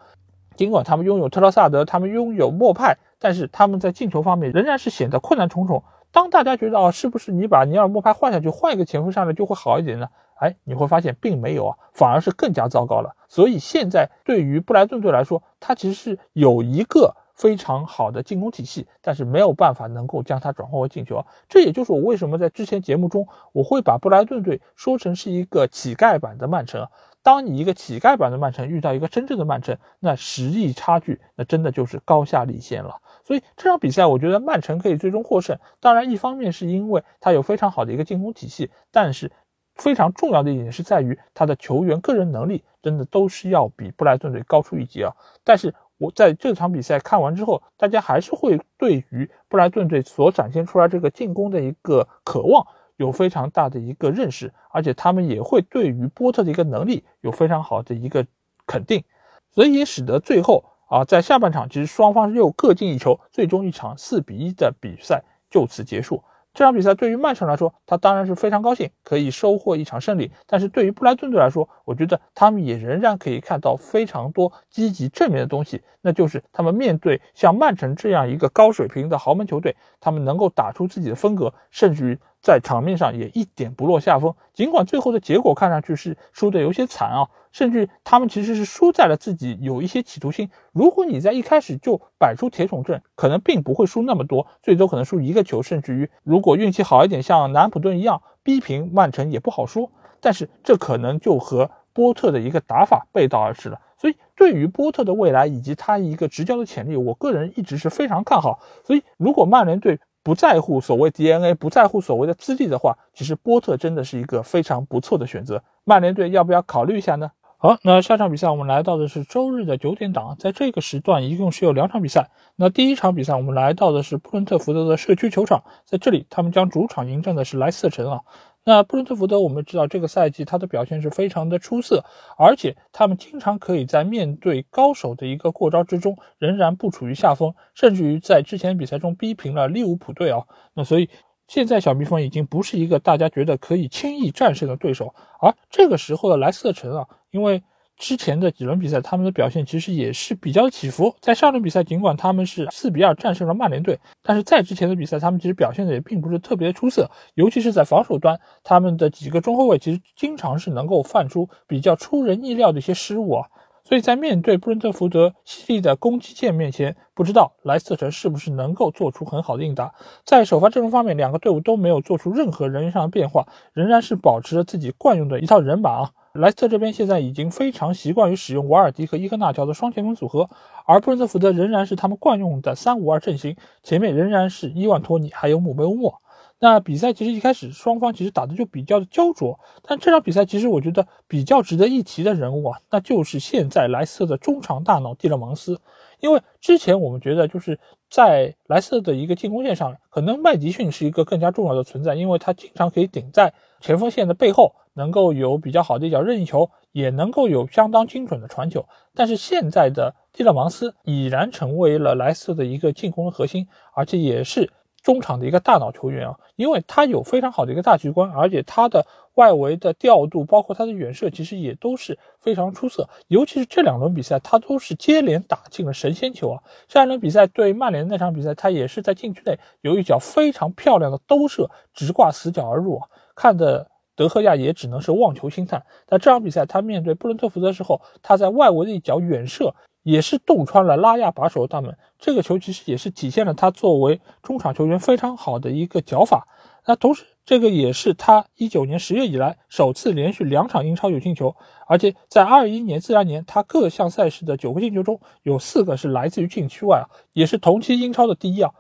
[0.58, 5.82] 尽管他们拥有特劳萨德，他们拥有莫派，但是他们在进球方面仍然是显得困难重重。
[6.12, 10.10] 当大家觉得啊，是不是你把尼尔莫派换下去，换一个前锋上来就会好一点呢？
[10.36, 13.16] 哎，你会发现并没有啊，反而是更加糟糕了。
[13.30, 17.16] 所以现在对于布莱顿队来说，他其实是有一个。
[17.34, 21.26] 非常好的进攻体系，但是没有办法能够将它转化为进球。
[21.50, 26.88] 这也就是我为什么在之前节目中我会把布莱顿队说成是一个乞丐版的曼城。
[27.24, 32.98] 当你一个乞丐版的曼城遇到一个真正的曼城，那实力差距那真的就是高下立现了。
[33.24, 35.58] 所以这场比赛我觉得曼城可以最终获胜。
[35.80, 39.32] 当然，一方面是因为他有非常好的一个进攻体系，但是
[39.76, 45.12] 非常重要的一点是在于他的球员个人能力真的都是要比布莱顿队高出一级啊。
[45.44, 45.74] 但是。
[46.12, 52.66] 在这场比赛看完之后，大家还是会对于布莱顿队所展现出来这个进攻的一个渴望
[52.98, 58.26] 有非常大的一个认识，而且他们也会对于波特的一个能力有非常好的一个
[58.66, 59.04] 肯定，
[59.52, 66.24] 所以也使得最后啊，在下半场其实双方又各进一球，最终一场四比一的比赛就此结束。
[66.54, 70.32] 这场比赛对于曼城来说，他当然是非常高兴，可以收获一场胜利。
[70.46, 82.20] 但是对于布莱顿队来说，我觉得他们也仍然可以看到非常多积极正面的东西，那就是他们面对像曼城这样一个高水平的豪门球队，他们能够打出自己的风格，甚至于。
[82.44, 90.50] 在场面上也一点不落下风，尽管最后的结果看上去是输的有些惨啊，甚至他们其实是输在了自己有一些企图心。
[90.74, 99.90] 如果你在一开始就摆出铁桶阵，可能并不会输那么多，最多可能输一个球，甚至于如果运气好一点，像南普顿一样逼平曼城也不好说。
[100.20, 103.80] 但是这可能就和波特的一个打法背道而驰了。
[103.98, 108.60] 所以对于波特的未来以及他一个执教的潜力，我个人一直是非常看好。
[108.84, 115.64] 所以如果曼联队不在乎所谓 DNA，不在乎所谓的资历的话，其实波特真的是一个非常不错的选择。
[115.84, 117.32] 曼联队要不要考虑一下呢？
[117.64, 122.30] 好，那下场比赛我们来到的是周日的九点档，在这个时段一共是有两场比赛。
[122.58, 128.20] 那第一场比赛我们来到的是布伦特福德的社区球场，在这里他们将主场迎战的是莱斯特城啊。
[128.66, 132.04] 那布伦特福德我们知道这个赛季他的表现是非常的出色，
[132.38, 140.44] 而且他们经常可以在面对高手的一个过招之中仍然不处于下风，甚至于在之前比赛中逼平了利物浦队啊。
[140.74, 141.10] 那所以。
[141.48, 147.62] 现在小蜜蜂已经不是一个大家觉得可以轻易战胜的对手，而这个时候的莱斯特城啊，因为
[147.96, 151.16] 之前的几轮比赛他们的表现其实也是比较起伏。
[151.20, 163.48] 在上轮比赛，尽管他们是四比二战胜了曼联队，但是在之前的比赛，他们其实表现的也并不是特别出色，尤其是在防守端，他们的几个中后卫其实经常是能够犯出比较出人意料的一些失误啊。
[163.86, 169.94] 所以在面对布伦特福德犀利的攻击线面前，不知道莱斯特城是不是能够做出很好的应答。
[170.24, 176.12] 在首发阵容方面，两个队伍都没有做出任何人员上的变化，仍然是保持着自己惯用的一套人马啊。
[176.34, 180.50] 莱斯特这边现在已经非常习惯于使用瓦尔迪和伊科纳乔的双前锋组合，
[180.86, 186.23] 而布伦特福德仍然是他们惯用的三五二阵型，前面仍然是伊万托尼还有姆贝乌莫。
[186.64, 195.78] 那比赛其实一开始双方其实打的就比较的焦灼，但这场比赛其实我觉得比较值得一提的人物啊，那就是现在莱斯特的中场大脑蒂勒芒斯。
[196.22, 197.78] 因为之前我们觉得就是
[198.10, 208.86] 在莱斯特的一个进攻线上，可能麦迪逊是一个更加重要的存在，因为他经常可以顶在前锋线的背后，能够有比较好的一脚任意球，也能够有相当精准的传球。
[209.14, 214.72] 但是现在的蒂勒芒斯已然成为了莱斯特的一个进攻的核心，而且也是。
[215.04, 223.10] 中场的一个大脑球员啊，因为他有非常好的一个大局观，而且他的外围的调度，包括他的远射，其实也都是非常出色。
[223.28, 226.64] 尤其是这两轮比赛，他都是接连打进了神仙球啊！
[226.88, 233.08] 上一轮比赛对曼联那场比赛，他也是在禁区内有一脚非常漂亮的兜射，直挂死角而入啊！
[233.36, 235.86] 看的德赫亚也只能是望球兴叹。
[236.08, 239.76] 在这场比赛，他面对布伦特福德的时候，他在外围的一脚远射。
[240.04, 246.48] 也是洞穿了拉亚把手的大门，这个球其实也是体现了他作为中场球员非常好的一个脚法。
[246.86, 251.56] 那同时，这个也是他一九年十月以来首次连续两场英超有进球，
[251.88, 258.72] 而且在二一年自然年，他各项赛事的九个进球中有四个是来自于禁区外啊，也是同期英超的第一啊。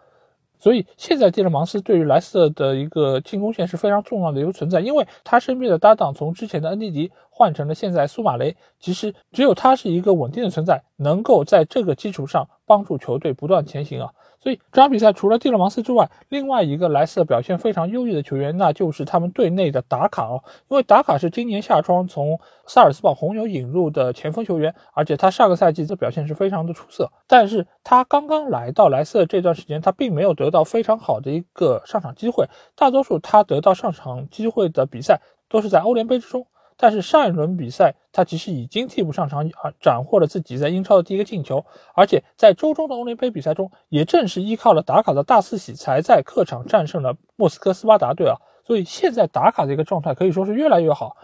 [0.59, 14.13] 所以现在蒂勒芒斯对于莱斯特的一个进攻线是非常重要的一个存在，因为他身边的搭档从之前的恩迪迪换成了现在苏马雷，其实只有他是一个稳定的存在，能够在这个基础上帮助球队不断前行啊。
[14.39, 20.43] 所以这场比赛除了蒂勒芒斯之外，另外一个莱斯特表现非常优异的球员，那就是他们队内的达卡哦。
[20.67, 27.09] 因为达卡是今年夏窗从萨尔斯堡红牛引入的前锋球员，而且他上个赛季的表现是非常的出色。
[27.25, 36.45] 但是他刚刚来到莱斯特这段时间，他并没有得到非常好的一个上场机会，大多数他得到上场机会的比赛都是在欧联杯之中。
[36.83, 41.65] 但是上一轮比赛，他其实已经替补上场，啊，斩获了自己在英超的第一个进球。
[41.95, 48.35] 而且在周中的欧联杯比赛中，也正是依靠了达卡的大四喜，才在客场战胜了莫斯科斯巴达队啊。
[48.65, 51.15] 所以现在打卡的一个状态可以说是越来越好。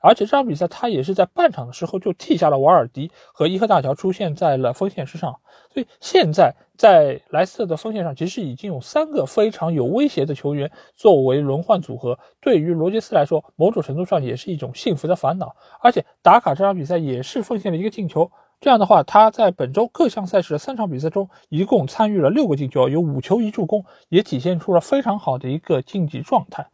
[0.00, 5.36] 而且这场比赛他也是在半场的时候就替下了瓦尔迪和伊赫大乔出现在了锋线之上。
[5.72, 12.18] 所以现在在莱斯特的锋线上，其实已经有三个非常有威胁的球员作为轮换组合。
[12.40, 15.56] 对于罗杰斯来说，某种程度上也是一种幸福的烦恼。
[15.80, 18.30] 而且打卡这场比赛也是奉献了一个进球。
[18.58, 26.66] 这样的话，他在本周各项赛事的三场比赛中，一共参与了六个进球，有五球一助攻，也体现出了非常好的一个竞技状态。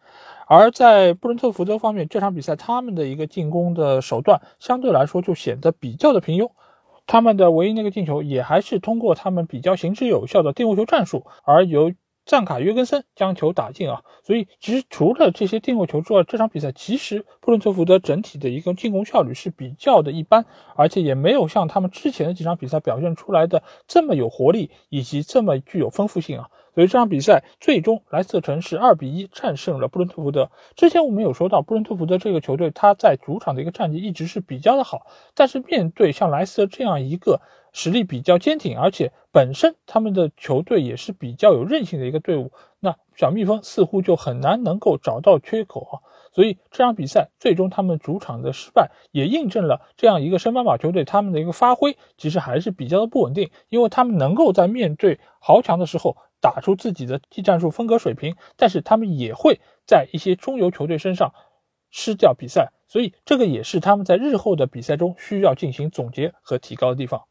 [0.47, 6.51] 而在布伦特福德方面，这场比赛他们的一个进攻的手段相对来说就显得比较的平庸。
[7.07, 11.93] 他们的唯一那个进球也还是通过他们比较行之有效的定位球战术，而由
[12.25, 14.03] 赞卡约根森将球打进啊。
[14.25, 20.45] 所以其实除了这些定位球之外，这场比赛其实布伦特福德整体的一个进攻效率是比较的一般，
[20.77, 26.49] 而且也没有像他们之前的几场比赛表现出来的这么有活力以及这么具有丰富性啊。
[26.75, 30.51] 所以这场比赛最终莱斯特城是二比一战胜了布伦特福德。
[30.75, 37.43] 之前我们有说到，布伦特福德这个球队他在主场的一个战绩一直是比较的好，但是面对像莱斯特这样一个
[37.73, 45.95] 实力比较坚挺，而且本身他们的球队也是比较有韧性的一个队伍，那小蜜蜂似乎就很难能够找到缺口啊。
[46.33, 56.17] 所以这场比赛最终他们主场的失败，也印证了这样一个升班马球队他们的一个发挥其实还是比较的不稳定，因为他们能够在面对豪强的时候。
[56.43, 61.33] 打出自己的技战术风格水平，但是他们也会在一些中游球队身上
[61.89, 67.23] 失掉比赛，所以这个也是他们在日后的比赛中需要进行总结和提高的地方。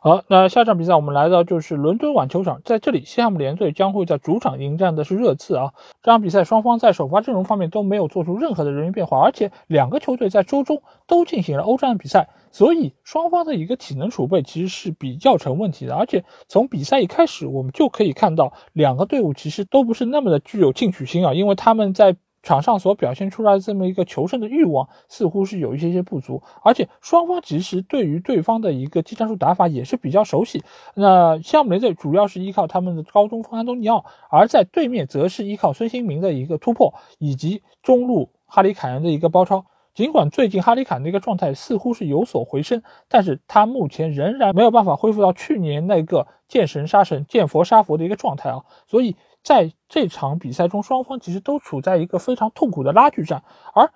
[0.00, 5.72] 好，那下场比赛我们来到就是伦敦碗球场，在这里西汉姆联队将会在主场迎战的是热刺啊。
[6.04, 15.96] 这场比赛双方在首发阵容方面都没有做出任何的人员变化，而且两个球队在周中都进行了欧战比赛，所以双方的一个体能储备其实是比较成问题的。
[15.96, 22.16] 而且从比赛一开始，我们就可以看到两个队伍其实都不是那么的具有进取心啊，因为他们在。
[22.42, 30.62] 场上所表现出来的这么一个求胜的欲望，似乎是有一些些不足，而且双方其实对于对方的一个技战术打法也是比较熟悉。
[30.94, 39.66] 那西汉姆联队主要是依靠他们的高中锋安东尼奥，而在对面则是依靠孙兴民的一个突破以及中路哈里凯恩的一个包抄。
[39.94, 49.16] 尽管最近哈里凯恩的一个状态似乎是有所回升，但是他目前仍然没有办法恢复到去年那个见神杀神、见佛杀佛的一个状态啊，所以。
[49.48, 53.44] 在这场比赛中，双方其实都处在一个非常痛苦的拉锯战。
[53.72, 53.90] 而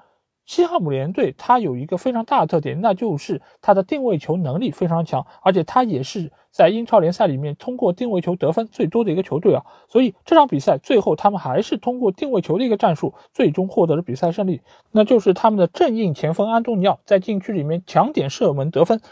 [0.46, 9.62] 西汉姆联队它有一个非常大的特点，那就是它的定位球能力非常强，而且它也是在英超联赛里面通过定位球得分最多的一个球队啊。
[9.90, 14.62] 所以这场比赛最后他们还是通过定位球的一个战术，最终获得了比赛胜利。
[14.90, 19.02] 那就是他们的正印前锋安东尼奥在禁区里面抢点射门得分。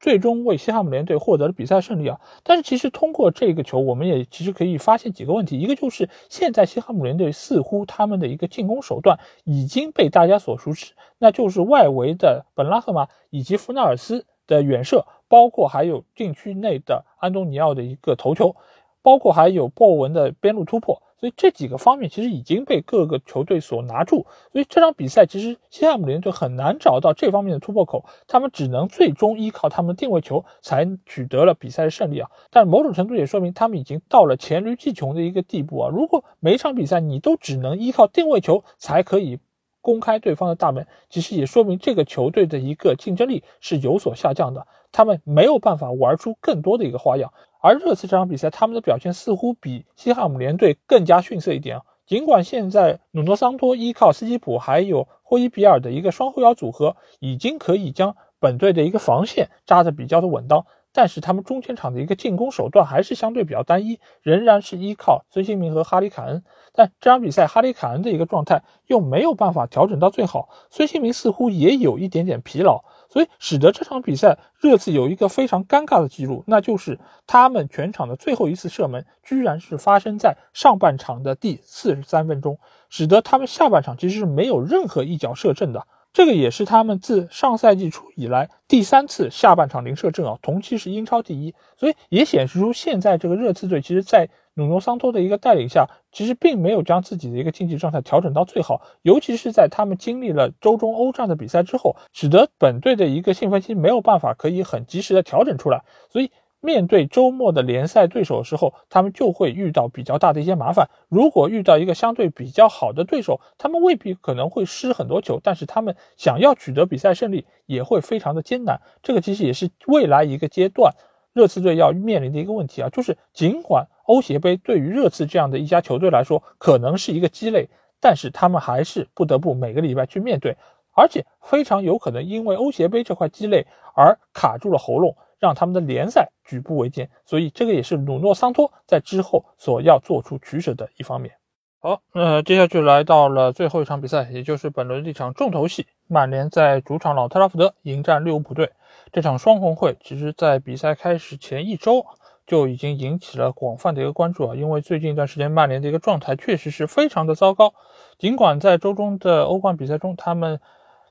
[0.00, 2.18] 最终为西汉姆联队获得了比赛胜利啊！
[2.42, 5.60] 但是其实通过这个球，我们也其实可以发现几个问题。
[5.60, 18.56] 一个就是现在西汉姆联队似乎他们的一个进攻手段已经被大家所熟知，那就是外围的本拉赫马以及弗纳尔斯的远射，包括还有禁区内的安东尼奥的一个头球，
[19.02, 21.02] 包括还有鲍文的边路突破。
[21.20, 32.30] 所以这几个方面其实已经被各个球队所拿住，所以这场比赛其实西汉姆联队很难找到这方面的突破口，他们只能最终依靠他们的定位球才取得了比赛的胜利啊。
[32.50, 35.90] 但某种程度也说明他们已经到了黔驴技穷的一个地步啊。
[35.92, 39.38] 如果每场比赛你都只能依靠定位球才可以
[39.80, 47.32] 公开对方的大门，其实也说明这个球队的一个竞争力是有所下降的，他们没有办法玩出更多的一个花样。
[47.62, 51.82] 而热刺这场比赛，他们的表现似乎比西汉姆联队更加逊色一点啊。
[52.06, 66.42] 尽管现在努诺桑托依靠斯基普还有霍伊比尔的一个双后腰组合，已经可以将本队的一个防线扎得比较的稳当，但是他们中前场的一个进攻手段还是相对比较单一，仍然是依靠孙兴民和哈里凯恩。
[66.72, 72.82] 但这场比赛，哈里凯恩的一个状态又没有办法调整到最好，孙兴民似乎也有一点点疲劳。
[73.12, 85.88] 所以使得这场比赛热刺有一个非常尴尬的记录，那就是他们全场的最后一次射门居然是发生在上半场的第四十三分钟，使得他们下半场其实是没有任何一脚射正的。
[86.12, 106.30] 这个也是他们自上赛季初以来第三次下半场零射正啊，同期是英超第一，所以也显示出现在这个热刺队其实，在努诺桑托的一个带领下，其实并没有将自己的一个竞技状态调整到最好，尤其是在他们经历了周中欧战的比赛之后，使得本队的一个兴奋期没有办法可以很及时的调整出来，所以。
[106.62, 110.90] 面对周末的联赛对手的时候，他们就会遇到比较大的一些麻烦。
[111.08, 118.82] 如果遇到一个相对比较好的对手，他们未必可能会失很多球，但是他们想要取得比赛胜利也会非常的艰难。
[119.02, 120.92] 这个其实也是未来一个阶段
[121.32, 127.68] 热刺队要面临的一个问题啊，就是尽管欧协杯对于热刺这样的一家球队来说可能是一个鸡肋，
[128.00, 130.56] 但是他们还是不得不每个礼拜去面对，
[130.94, 135.16] 而且非常有可能因为欧协杯这块鸡肋而卡住了喉咙。
[135.40, 141.32] 让他们的联赛举步维艰，所以这个也是鲁诺桑托在之后所要做出取舍的一方面。
[141.80, 148.70] 好，那接下去来到了最后一场比赛，也就是本轮这场重头戏，曼联在主场老特拉福德迎战利物浦队。
[149.12, 152.06] 这场双红会，其实在比赛开始前一周
[152.46, 157.74] 就已经引起了广泛的一个关注啊，因为最近一段时间曼联的一个状态确实是非常的糟糕。
[158.18, 160.60] 尽管在周中的欧冠比赛中，他们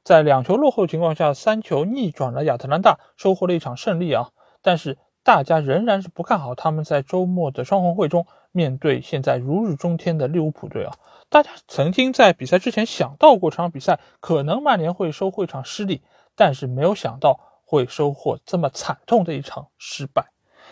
[0.04, 4.30] 在两球落后情况下，三球逆转了亚特兰大，收获了一场胜利啊！
[4.62, 10.94] 但是大家仍然是不看好他们在周末的双红会中面对现在如日中天的利物浦队啊！
[11.30, 16.02] 大家曾经在比赛之前想到过这场比赛可能曼联会收获一场失利，
[16.36, 17.40] 但是没有想到
[17.70, 20.32] 会收获这么惨痛的一场失败。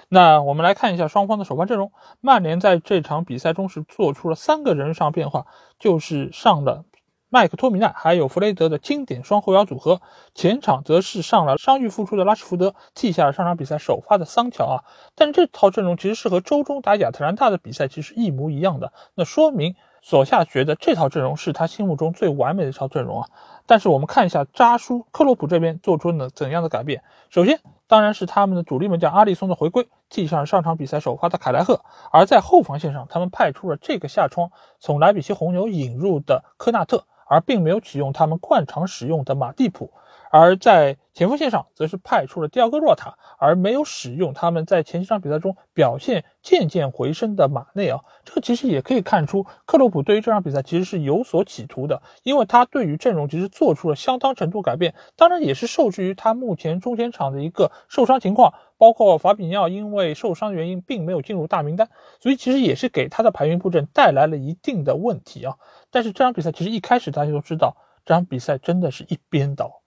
[0.09, 1.91] 那我们来看一下双方的首发阵容，
[2.21, 5.45] 曼联在这场比赛中是做出了三个人上变化，
[5.77, 6.85] 就是上了。
[7.29, 10.01] 麦克托米奈还有弗雷德的经典双后腰组合，
[10.33, 14.83] 前场则是上了伤愈复出的拉什福德，替下了上场比赛首发的桑乔啊。
[15.13, 23.27] 但这套阵容其实是和周中打亚特兰大的比赛其实一模一样的，那说明索夏觉得这套阵容是他心目中最完美的一套阵容啊。
[23.65, 31.81] 但是我们看一下扎叔克洛普这边做出了怎样的改变，首先当然是他们的主力门将阿里松的回归，替上上场比赛首发的凯莱赫，
[32.11, 37.05] 而在后防线上，他们派出了这个下窗从莱比锡红牛引入的科纳特。
[37.29, 39.91] 而并没有启用他们惯常使用的马蒂普。
[40.31, 48.01] 而在前锋线上，则是派出了第二个若塔，而没有使用他们在前几场比赛中表现渐渐回升的马内啊。
[48.23, 54.93] 这个其实也可以看出，克洛普对于这场比赛其实是有所企图的，因为他对于阵容其实做出了相当程度改变。
[55.15, 65.55] 当然，也是受制于他目前中前场的一个受伤情况，包括法比尼奥因为受伤原因并没有进入大名单，所以其实也是给他的排兵布阵带来了一定的问题啊。
[65.89, 67.75] 但是这场比赛其实一开始大家都知道，
[68.05, 69.81] 这场比赛真的是一边倒。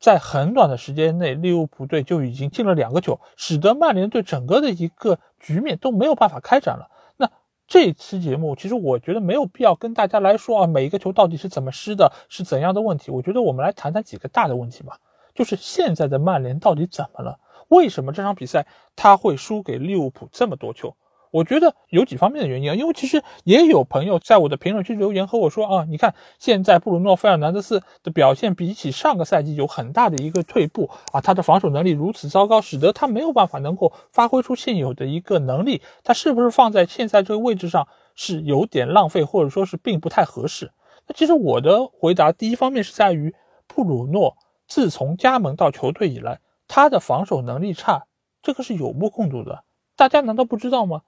[0.00, 6.88] 在很短的时间内，利物浦队就已经进了两个球，使得曼联队整个的一个局面都没有办法开展了。
[7.18, 7.30] 那
[7.68, 13.10] 这期节目，其实我觉得没有必要跟大家来说啊，每一个球到底是怎么失的，是怎样的问题。
[13.10, 14.98] 我觉得我们来谈谈几个大的问题吧，
[15.34, 17.38] 就是现在的曼联到底怎么了？
[17.68, 20.96] 为什么这场比赛他会输给利物浦这么多球？
[21.30, 40.72] 我觉得有几方面的原因啊，因为其实也有朋友在我的评论区留言和我说啊，你看现在布鲁诺·费尔南德斯的表现比起上个赛季有很大的一个退步啊，他的防守能力如此糟糕，使得他没有办法能够发挥出现有的一个能力，他是不是放在现在这个位置上是有点浪费，或者说是并不太合适？
[41.06, 43.34] 那其实我的回答第一方面是在于
[43.68, 48.06] 布鲁诺自从加盟到球队以来，他的防守能力差，
[48.42, 49.62] 这个是有目共睹的，
[49.96, 51.02] 大家难道不知道吗？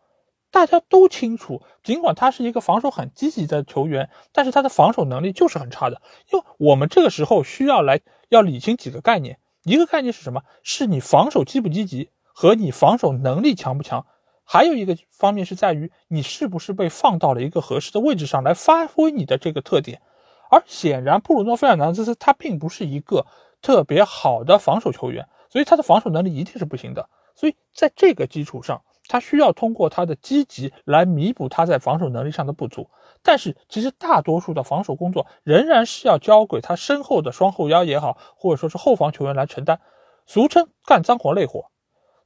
[0.53, 6.03] 大家都清楚，尽管他是一个防守很积极的球员，但是他的防守能力就是很差的。
[6.31, 10.43] 因为我们这个时候需要来要理清几个概念，一个概念是什么？
[10.63, 14.07] 是你防守积不积极和你防守能力强不强。
[14.45, 20.03] 还有一个方面是在于你是不是被放到了一个合适的位置上来发挥你的这个特点。
[20.51, 23.25] 而显然，布鲁诺·费尔南德斯他并不是一个
[23.63, 27.09] 特别好的防守球员，所以他的防守能力一定是不行的。
[27.35, 28.83] 所以在这个基础上。
[29.13, 32.89] 他需要通过他的积极来弥补他在防守能力上的不足，
[33.23, 39.81] 但是其实大多数的防守工作仍然是要交给他身后的双后腰也好，或者说是后防球员来承担，
[40.25, 41.67] 俗称干脏活累活。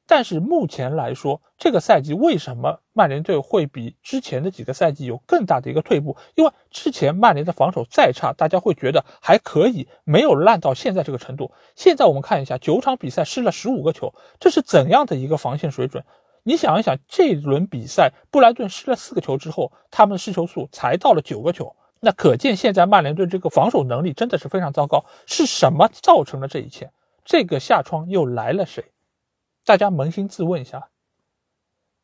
[0.06, 6.16] 但是目前来说，这个赛季为什么曼联队会比之前的几个赛季有更大的一个退步？
[6.36, 11.50] 因为之前曼联的防守再差，大家会觉得还可以，没有烂到现在这个程度。
[11.74, 16.04] 现在我们看一下，九场比赛失了十五个球，这是怎样的一个防线水准？
[16.48, 25.04] 你想一想，这轮比赛布莱顿失了四个球之后，他们的失球数才到了九个球，那可见现在曼联队这个防守能力真的是非常糟糕。
[25.26, 26.92] 是什么造成了这一切？
[27.24, 28.92] 这个下窗又来了谁？
[29.64, 30.88] 大家扪心自问一下。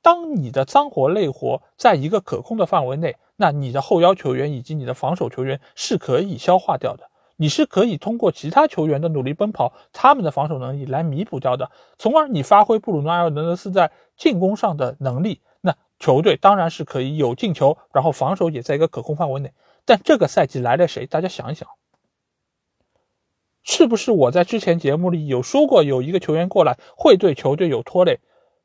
[0.02, 7.08] 当你的脏活累活在一个可控的范围内，那你的后腰球员以及你的防守球员是可以消化掉的。
[7.36, 13.90] 你是可以通过其他球员的努力奔跑，他们的防守能力来弥补掉的，从而你发挥布鲁诺·埃尔南德斯在
[14.22, 19.52] 进攻上的能力，那球队当然是可以有进球，然后防守也在一个可控范围内。
[19.84, 21.06] 但这个赛季来了谁？
[21.06, 21.68] 大家想一想，
[23.64, 28.20] 是不是我在之前节目里有说过，有一个球员过来会对球队有拖累？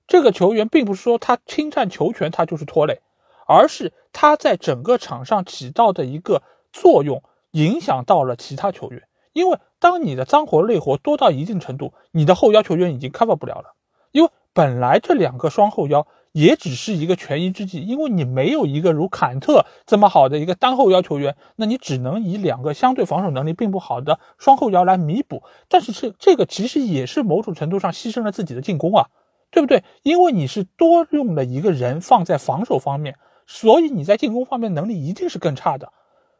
[0.05, 3.01] 这个球员并不是说他侵占球权，他就是拖累，
[3.47, 7.23] 而是他在整个场上起到的一个作用。
[7.51, 13.73] 影响到了其他球员，因为当你的脏活累活多到一定程度，你的后腰球员已经 cover 不了了。
[14.11, 25.43] 因为本来这两个双后腰也只是一个权宜之计，因为你没有一个如坎特这么好的一个单后腰球员，那你只能以两个相对防守能力并不好的双后腰来弥补。
[25.67, 29.05] 但是这这个其实也是某种程度上牺牲了自己的进攻啊，
[29.51, 29.83] 对不对？
[30.01, 35.93] 因为你是多用了一个人放在防守方面，所以你在进攻方面能力一定是更差的。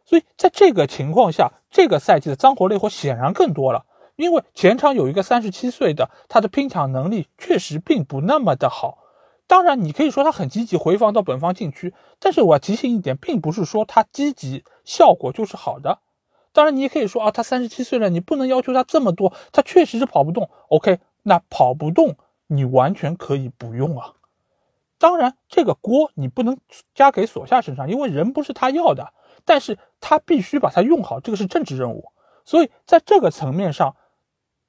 [0.06, 3.86] 所以在这个情况下，这个赛季的脏活累活显然更多了。
[4.18, 8.98] 因为前场有一个三十七岁的，他的拼抢能力确实并不那么的好。
[9.48, 16.00] 当然，你可以说他很积极回防到本方禁区，但是我要提醒一点，并不是说他积极效果就是好的。
[16.52, 20.50] 当然，你也可以说啊，他三十七岁了，你不能要求他这么多，他确实是跑不动。
[20.68, 24.14] OK，那跑不动你完全可以不用啊。
[24.98, 26.58] 当然，这个锅你不能
[26.96, 29.14] 加给索夏身上，因为人不是他要的。
[29.46, 32.12] 但是他必须把它用好，这个是政治任务，
[32.44, 33.96] 所以在这个层面上，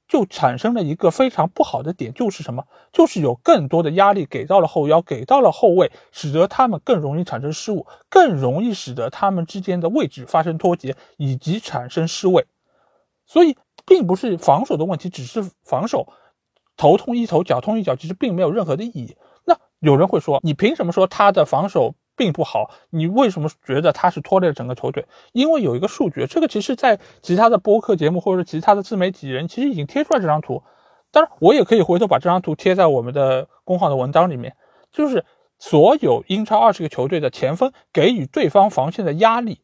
[0.08, 2.64] 就产生了一个非常不好的点，就是什么？
[2.90, 12.46] 就是有更多的压力给到了后腰，给到了后卫，使得他们更容易产生失误，更容易使得他们之间的位置发生脱节，以及产生失位。
[13.26, 16.08] 所以，并不是防守的问题，只是防守
[16.78, 19.14] 头痛一头，脚痛一脚，其实并没有任何的意义。
[19.44, 21.94] 那有人会说，你凭什么说他的防守？
[22.18, 25.06] 并不好，你为什么觉得他是拖累了整个球队？
[25.32, 30.62] 因为有一个数据，这个其实在其他的播客节目或者其他的自媒体人其实已经贴出来这张图。
[31.10, 34.56] 当然，我也可以回头把这张图贴在我们的公号的文章里面。
[34.90, 35.24] 就是
[35.58, 39.60] 所有英超二十个球队的前锋给予对方防线的压力，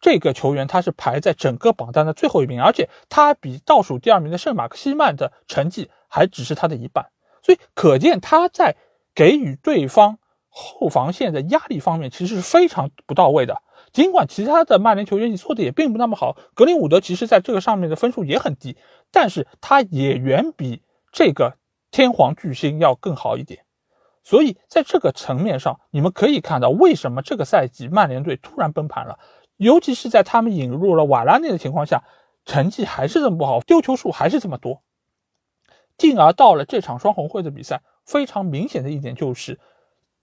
[0.00, 7.06] 这个球员他是排在整个榜单的最后一名，而且他比倒数第二名的圣马克西曼的成绩还只是他的一半，
[7.42, 8.76] 所以可见他在
[9.14, 10.18] 给予对方
[10.60, 13.62] 后防线的压力方面其实是非常不到位的。
[13.92, 18.76] 尽管其他的曼联球员你做的也并不那么好，格林伍德其实在这个上面的分数也很低，
[19.12, 20.82] 但是他也远比
[21.12, 21.56] 这个
[21.90, 23.64] 天皇巨星要更好一点。
[24.24, 29.18] 所以在这个层面上，你们可以看到为什么这个赛季曼联队突然崩盘了。
[29.56, 32.04] 尤其是在他们引入了瓦拉内的情况下，
[32.44, 34.82] 成绩还是这么不好，丢球数还是这么多，
[35.96, 39.58] 进而到了这场双红会的比赛，非常明显的一点就是，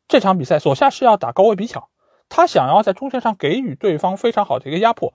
[0.07, 1.87] 这场比赛索夏是要打高位逼抢，
[2.29, 5.13] 他想要在中线上给予对方非常好的一个压迫，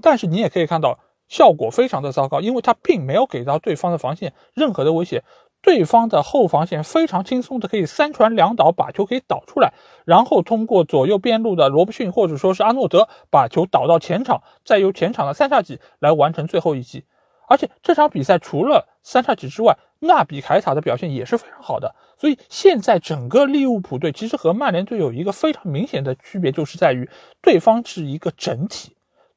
[0.00, 5.24] 但是你也可以看到效果非常的糟糕，因为他并没有给到对方的防线任何的威胁。
[5.60, 9.74] 对方的后防线非常轻松的可以三传两倒把球给导出来，
[10.04, 17.06] 然后通过左右边路的罗伯逊或者说是阿诺德把球导到前场，再由前场的三叉戟来完成最后一击。
[17.48, 21.94] 而且这场比赛除了三叉戟之外，纳比凯塔的表现也是非常好的。
[22.18, 27.08] 所以现在整个利物浦队其实和曼联队有一个非常明显的区别，就是在于
[27.40, 28.96] 对方是一个整体，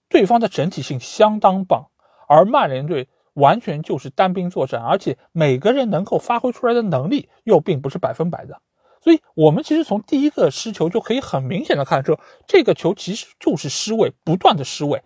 [0.10, 1.88] 对方的整体性相当棒，
[2.28, 3.08] 而曼联队。
[3.36, 8.62] 完全就是单兵作战，而且每个人能够发挥出来的能力又并不是百分百的，
[9.02, 15.02] 所以我们其实从第一个失球就可以很明显的看出，这个球其实就是失位，不断的失位，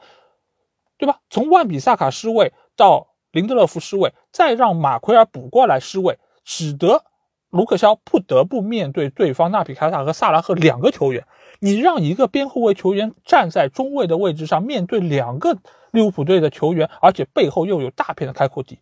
[0.97, 1.19] 对吧？
[1.29, 7.03] 从万比萨卡失位到林德勒夫失位，再让马奎尔补过来失位，使得
[7.49, 11.27] 卢克肖不得不面对对方纳比凯塔和萨拉赫两个球员。
[11.59, 15.57] 你让一个边后卫球员站在中卫的位置上，面对两个
[15.91, 18.79] 利物浦队的球员，而且背后又有大片的开阔地，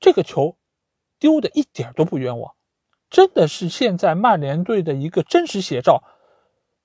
[0.00, 0.56] 这个球
[1.20, 2.54] 丢的一点都不冤枉，
[3.10, 6.02] 真的是现在曼联队的一个真实写照，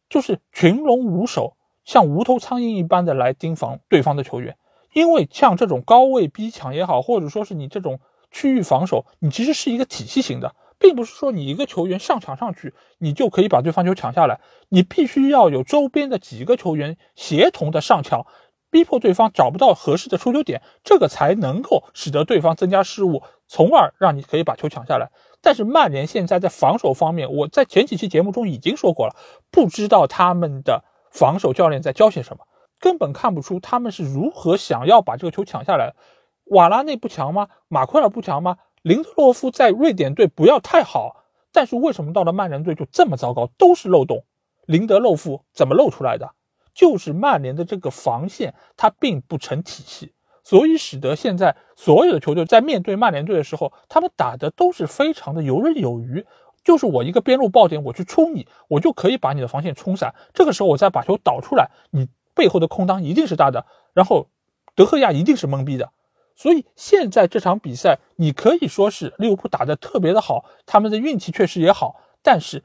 [0.10, 4.56] 就是群龙无首，像无头苍蝇一般的来盯防对方的球员。
[4.98, 8.00] 因为像这种高位逼抢也好，或者说是你这种
[8.32, 10.56] 区域防守，你其实是一个体系型的。
[10.80, 14.40] 并不是说你一个球员上抢上去，你就可以把对方球抢下来。
[14.70, 18.26] 你必须要有周边的几个球员协同的上抢，
[18.72, 25.12] 逼迫对方找不到合适的出球点，这个才能够使得对方增加失误，从而让你可以把球抢下来。
[25.42, 29.16] 但是曼联现在在防守方面，我在前几期节目中已经说过了，
[29.52, 32.44] 不知道他们的防守教练在教些什么，
[32.80, 35.94] 根本看不出他们是如何想要把这个球抢下来。
[36.46, 37.50] 瓦拉内不强吗？
[37.68, 38.58] 马奎尔不强吗？
[38.82, 43.48] 林德洛夫在瑞典队不要太好，但是为什么到了曼联队就这么糟糕？
[43.58, 44.24] 都是漏洞。
[44.66, 46.32] 林德洛夫怎么漏出来的？
[46.74, 50.14] 就是曼联的这个防线它并不成体系，
[50.44, 56.26] 所以使得现在所有的球队在面对曼联队的时候，他们打的都是非常的游刃有余。
[56.64, 60.14] 就是我一个边路爆点，我去冲你，我就可以把你的防线冲散。
[60.34, 62.08] 这个时候我再把球导出来，你
[62.38, 64.28] 背后的空当一定是大的，然后
[64.76, 65.90] 德赫亚一定是懵逼的。
[66.36, 72.64] 所以现在这场比赛，你可以说是利物浦打得特别的好，他们的运气确实也好，但是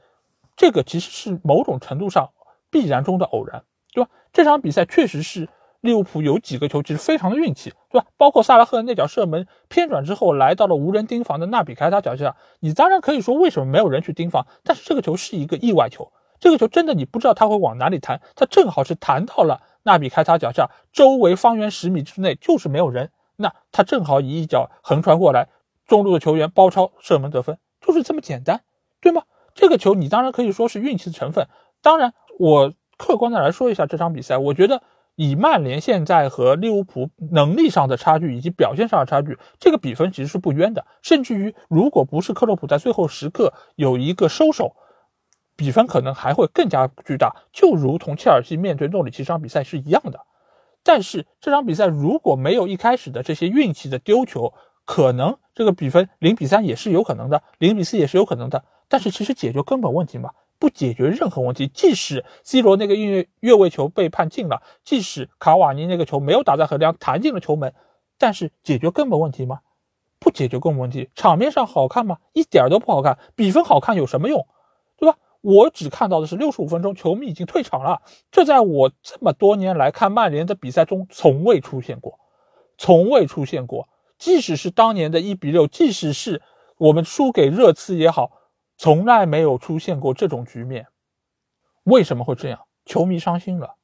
[0.54, 2.28] 这个其实是某种程度上
[2.70, 3.64] 必然中的偶然，
[3.94, 4.10] 对吧？
[4.30, 5.48] 这场比赛确实是
[5.80, 8.06] 利物浦有几个球其实非常的运气，对吧？
[8.18, 16.12] 包括萨拉赫的那脚射门偏转之后来到了无人盯防的纳比凯塔脚下，你当然可以说为什么没有人去盯防，但是这个球是一个意外球，
[16.42, 23.12] 这个球真的你不知道他会往哪里弹，他正好是弹到了纳比开塔脚下，周围方圆十米之内就是没有人。
[23.36, 25.46] 那他正好以一脚横传过来，
[25.86, 28.62] 中路的球员包抄射门得分，就是这么简单，
[29.00, 29.22] 对吗？
[29.54, 31.46] 这个球你当然可以说是运气的成分。
[31.80, 34.82] 当然，我客观的来说一下这场比赛，我觉得
[35.14, 40.84] 以曼联现在和利物浦能力上的差距以及表现上的差距，这个比分其实是不冤的。
[41.02, 44.74] 甚至于，如果不是克洛普在最后时刻有一个收手，
[45.56, 50.20] 比分可能还会更加巨大，就如同切尔西面对诺里奇这场比赛是一样的。
[50.82, 54.52] 但是这场比赛如果没有一开始的这些运气的丢球，
[54.84, 58.64] 可能这个比分零比三也是有可能的，零比四也是有可能的。
[58.88, 61.68] 但是其实解决根本问题嘛，不解决任何问题。
[61.68, 67.72] 即使 C 罗那个越越位球被判进了，即使卡瓦尼那个球没有打在横梁弹进了球门，
[68.18, 69.60] 但是解决根本问题吗？
[70.18, 72.18] 不解决根本问题，场面上好看吗？
[72.32, 73.18] 一点都不好看。
[73.34, 74.46] 比分好看有什么用？
[75.42, 78.00] 我只看到的是六十五分钟，球迷已经退场了。
[78.30, 82.18] 这在我这么多年来看曼联的比赛中从未出现过，
[82.78, 83.88] 从未出现过。
[84.18, 86.40] 即使是当年的一比六，即使是
[86.78, 88.30] 我们输给热刺也好，
[88.76, 90.86] 从来没有出现过这种局面。
[91.82, 92.60] 为什么会这样？
[92.86, 93.74] 球迷伤心了。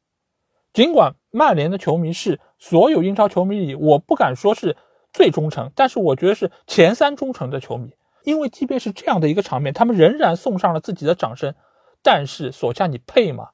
[0.73, 4.77] 尽管曼联的球迷是所有英超球迷里，我不敢说是
[5.13, 7.91] 最忠诚，但是我觉得是前三忠诚的球迷。
[8.25, 11.55] 因为即便是这样的一个场面，他们仍然送上了自己的掌声。
[12.03, 13.51] 但是索恰，你配吗？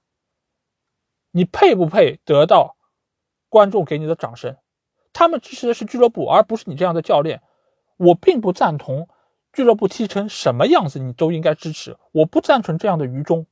[1.30, 2.76] 你配不配得到
[3.48, 4.56] 观众给你的掌声，
[5.12, 7.42] 他们支持的是俱乐部，而不是你这样的教练。
[7.96, 9.08] 我并不赞同
[9.52, 13.46] 俱乐部踢成什么样子你都应该支持，我不赞成这样的愚忠。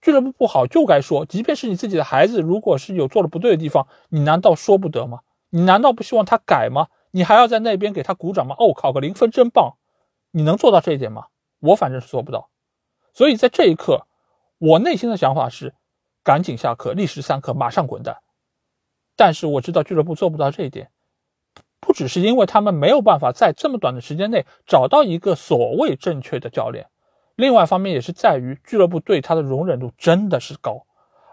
[0.00, 5.20] 俱乐部不好就该说，即便是你自己的孩子，如果是有做的不对的地方，你难道说不得吗？
[5.50, 6.88] 你难道不希望他改吗？
[7.10, 8.54] 你还要在那边给他鼓掌吗？
[8.58, 9.76] 哦，考个零分真棒，
[10.30, 11.26] 你能做到这一点吗？
[11.60, 12.50] 我反正是做不到。
[13.12, 14.06] 所以在这一刻，
[14.58, 15.74] 我内心的想法是，
[16.22, 18.18] 赶紧下课，立时三课，马上滚蛋。
[19.16, 20.90] 但是我知道俱乐部做不到这一点，
[21.80, 26.88] 不只是因为他们没有办法在这么短的时间内找到一个所谓正确的教练，
[27.34, 30.86] 另外一方面也是在于俱乐部对他的容忍度真的是高，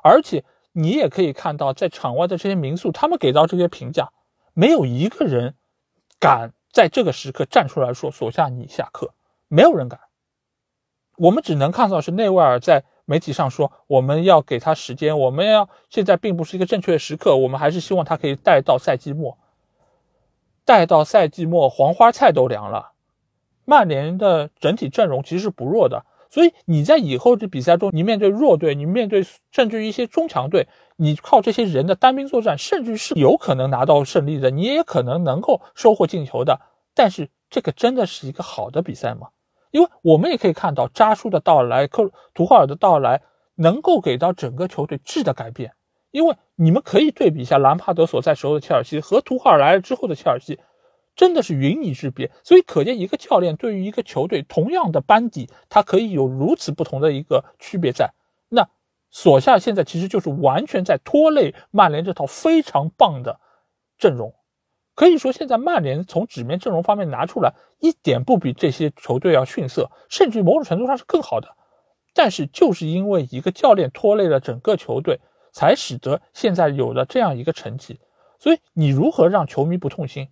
[0.04, 0.44] 而且。
[0.74, 4.12] 你也可以看到，在场外的这些民宿，他们给到这些评价，
[4.54, 5.56] 没有一个人
[6.20, 9.14] 敢在这个时刻站出来说“索夏，你下课”，
[9.48, 10.00] 没有人敢。
[11.18, 19.38] 我们只能看到是内维尔在媒体上说：“我们要给他时间，我们要现在并不是一个正确的时刻，我们还是希望他可以带到赛季末。”
[20.66, 22.92] 带到赛季末，黄花菜都凉了。
[23.64, 26.06] 曼联的整体阵容其实是不弱的。
[26.30, 30.68] 所以你在以后的比赛中，你面对弱队，你面对甚至于一些中强队，
[30.98, 36.60] 你靠这些人的单兵作战，甚至是有可能拿到胜利的，你也可能能够收获进球的。
[36.94, 39.30] 但是这个真的是一个好的比赛吗？
[39.72, 43.22] 因为我们也可以看到扎叔的到来，克图赫尔的到来，
[43.56, 45.74] 能够给到整个球队质的改变。
[46.12, 50.60] 因为你们可以对比一下兰帕德所在时候的切尔西和图赫尔来了之后的切尔西。
[51.16, 58.14] 真的是云泥之别，所以可见一个教练对于一个球队同样的班底，他可以有如此不同的一个区别在。
[59.10, 63.40] 那索夏现在其实就是完全在拖累曼联这套非常棒的
[63.98, 64.36] 阵容，
[64.96, 71.56] 可以说现在曼联从纸面阵容方面拿出来一点不比这些球队要逊色，甚至某种程度上是更好的。
[72.14, 75.20] 但是就是因为一个教练拖累了整个球队，
[75.52, 78.00] 才使得现在有了这样一个成绩。
[78.40, 80.30] 所以你如何让球迷不痛心？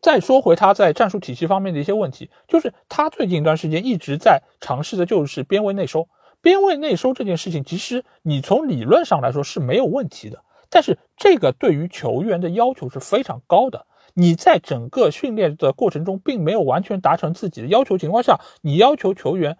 [0.00, 6.08] 再说回他在战术体系方面的一些问题，就是他最近一段时间一直在尝试的就是边位内收。
[6.44, 13.86] 边位内收这件事情，其实你从理论上来说是没有问题的，但是这个对于球员的要求是非常高的。
[14.12, 19.56] 你在整个训练的过程中，并没有完全达成自己的要求情况下，你要求球员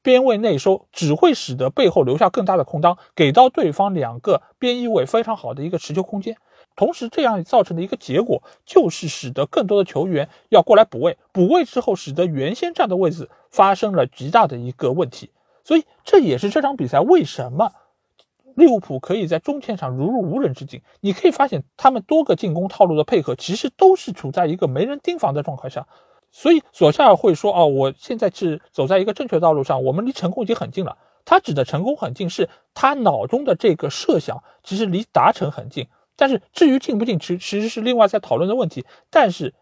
[0.00, 6.38] 边位内收，只会使得背后留下更大的空当，给到对方两个边翼位非常好的一个持球空间。
[6.74, 15.28] 同时，这样造成的一个结果就是使得更多的球员要过来补位，补位之后，使得原先站的位置发生了极大的一个问题。
[15.64, 17.72] 所以，这也是这场比赛为什么
[18.54, 20.82] 利物浦可以在中前场如入无人之境。
[21.00, 25.86] 你可以发现，他们多个进攻套路的配合，其实都是处在一个没人盯防的状态下。
[26.30, 35.86] 所以，索夏尔会说：“哦，我现在是走在一个正确道路上，我们离成功已经很近了。”他指的成功很近，是他脑中的这个设想其实离达成很近。
[36.16, 38.84] 但是至于进不进，其其实是另外在讨论的问题。
[39.08, 39.54] 但是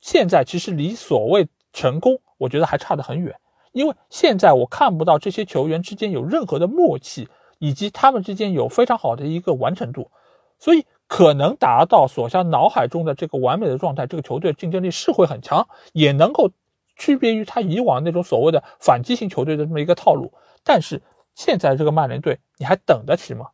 [0.00, 3.34] 现在其实离所谓成功，我觉得还差得很远。
[3.74, 7.28] 因为现在我看不到这些球员之间有任何的默契，
[7.58, 10.10] 以及他们之间有非常好的一个完成度。
[10.58, 16.50] 所以可能达到所向脑海中的这个完美的状态，这个球队竞争力是会很强，也能够
[16.96, 20.32] 区别于他以往那种所谓的反击型球队的这么一个套路。
[20.62, 21.02] 但是
[21.34, 23.50] 现在这个曼联队，你还等得起吗？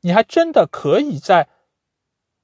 [0.00, 1.48] 你还真的可以在？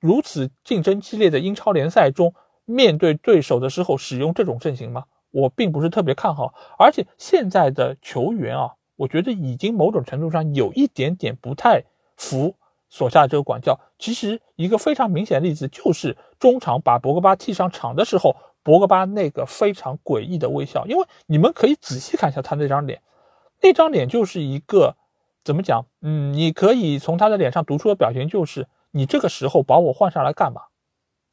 [0.00, 2.32] 如此竞争激烈的英超联赛中，
[2.64, 5.06] 面对对手的时候使用这种阵型吗？
[5.30, 6.54] 我并不是特别看好。
[6.78, 11.84] 而且现在的球员啊，我觉得已经某种程度上有一点点不太
[12.16, 12.54] 服
[12.88, 13.78] 所下这个管教。
[13.98, 20.86] 其实一个非常明显的例子就是中场把博格巴踢上场的时候，博格巴那个非常诡异的微笑。
[20.86, 23.00] 因为你们可以仔细看一下他那张脸，
[23.62, 24.96] 那张脸就是一个
[25.44, 25.86] 怎么讲？
[26.00, 28.66] 嗯，你可以从他的脸上读出的表情就是。
[28.90, 30.62] 你这个时候把我换上来干嘛，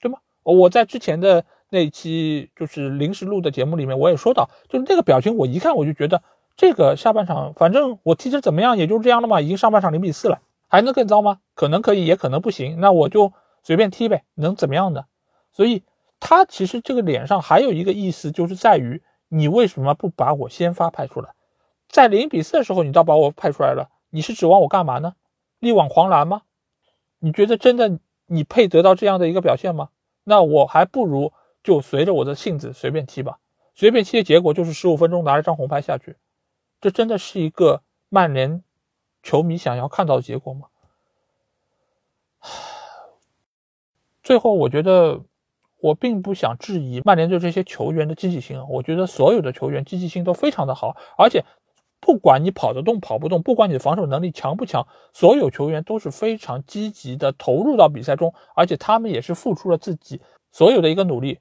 [0.01, 0.19] 对吗？
[0.43, 6.21] 我在之前的那期就是临时录的节目里面，我也说到，就是那个表情，我一看我就觉得
[6.55, 9.41] 这个下半场，反正我踢成怎么样，也就这样了嘛。
[9.41, 11.39] 已经上半场零比四了，还能更糟吗？
[11.53, 12.79] 可能可以，也可能不行。
[12.79, 13.33] 那我就
[13.63, 15.05] 随便踢呗，能怎么样的？
[15.51, 15.83] 所以
[16.19, 21.31] 他其实这个脸上还有一个意思，就是在于你为什么不把我先发派出来，
[21.89, 25.15] 在零比四的时候你倒把我派出来了，你是指望我干嘛呢？
[25.59, 26.43] 力挽狂澜吗？
[27.19, 29.89] 你觉得真的你配得到这样的一个表现吗？
[30.23, 31.33] 那我还不如
[31.65, 33.39] 就随着我的性子随便踢吧，
[33.73, 36.15] 随便踢的结果就是十五分钟拿了张红牌下去，
[36.79, 38.63] 这真的是一个曼联
[39.23, 40.67] 球迷想要看到的结果吗？
[44.21, 45.23] 最后，我觉得
[45.79, 51.43] 我并不想质疑曼联队这些球员的积极性啊，我觉得所有的球员积极性都非常的好，而且。
[52.01, 60.21] 不管你跑得动跑不动，不管你的防守能力强不强，所有球员都是非常积极的投入到比赛中，而且他们也是付出了自己
[60.51, 61.39] 所有的一个努力。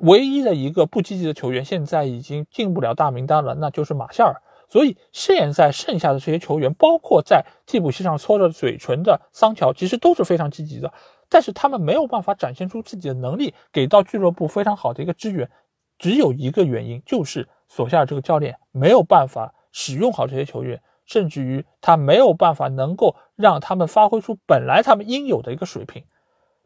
[0.00, 4.42] 唯一的一个不积极的球员现在已经进不了大名单了，那就是马夏尔。
[4.68, 10.92] 所以现在剩下的这些球员，包括在替补席上搓着嘴唇的桑乔，其实都是非常积极的。
[11.30, 15.50] 但是他们没有办法展现出自己的能力，给到俱乐部非常好的一个支援。
[15.98, 26.04] 只有一个原因，就是索夏尔这个教练没有办法使用好这些球员，甚至于他没有办法能够让他们发挥出本来他们应有的一个水平。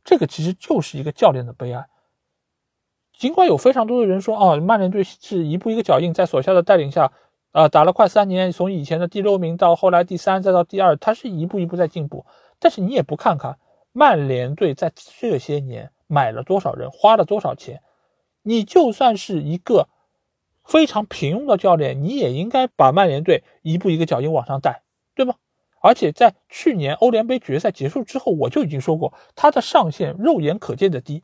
[0.04, 1.86] 这个其实就是一个教练的悲哀。
[3.22, 7.12] 尽管有非常多的人说，哦，曼联队是一步一个脚印，在索肖的带领下。
[7.52, 12.26] 啊，打了快三年，从以前的第六名到后来第三，再到第二，他是一步一步在进步。
[12.58, 13.58] 但是你也不看看
[13.92, 14.90] 曼联队在
[15.20, 17.80] 这些年买了多少人，花了多少钱，
[18.42, 19.86] 你就算是一个
[20.64, 24.82] 非常平庸的教练，你也应该把曼联队一步一个脚印往上带，
[25.14, 25.36] 对吗？
[25.80, 31.22] 而且在去年欧联杯决赛结束之后，我就已经说过，他的上限肉眼可见的低，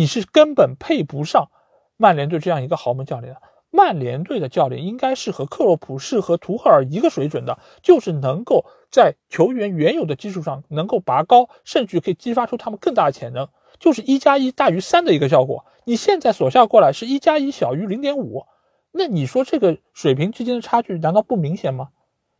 [0.00, 1.50] 你是根本配不上
[1.98, 3.42] 曼联队这样一个豪门教练的。
[3.68, 15.66] 曼联队的教练应该是和克洛普、是和图赫尔一个水准的，就是能够在球员原有的基础上能够拔高，甚至可以激发出他们更大的潜能，就是一加一大于三的一个效果。
[15.84, 18.46] 你现在所下过来是一加一小于零点五，
[18.92, 21.90] 那你说这个水平之间的差距难道不明显吗？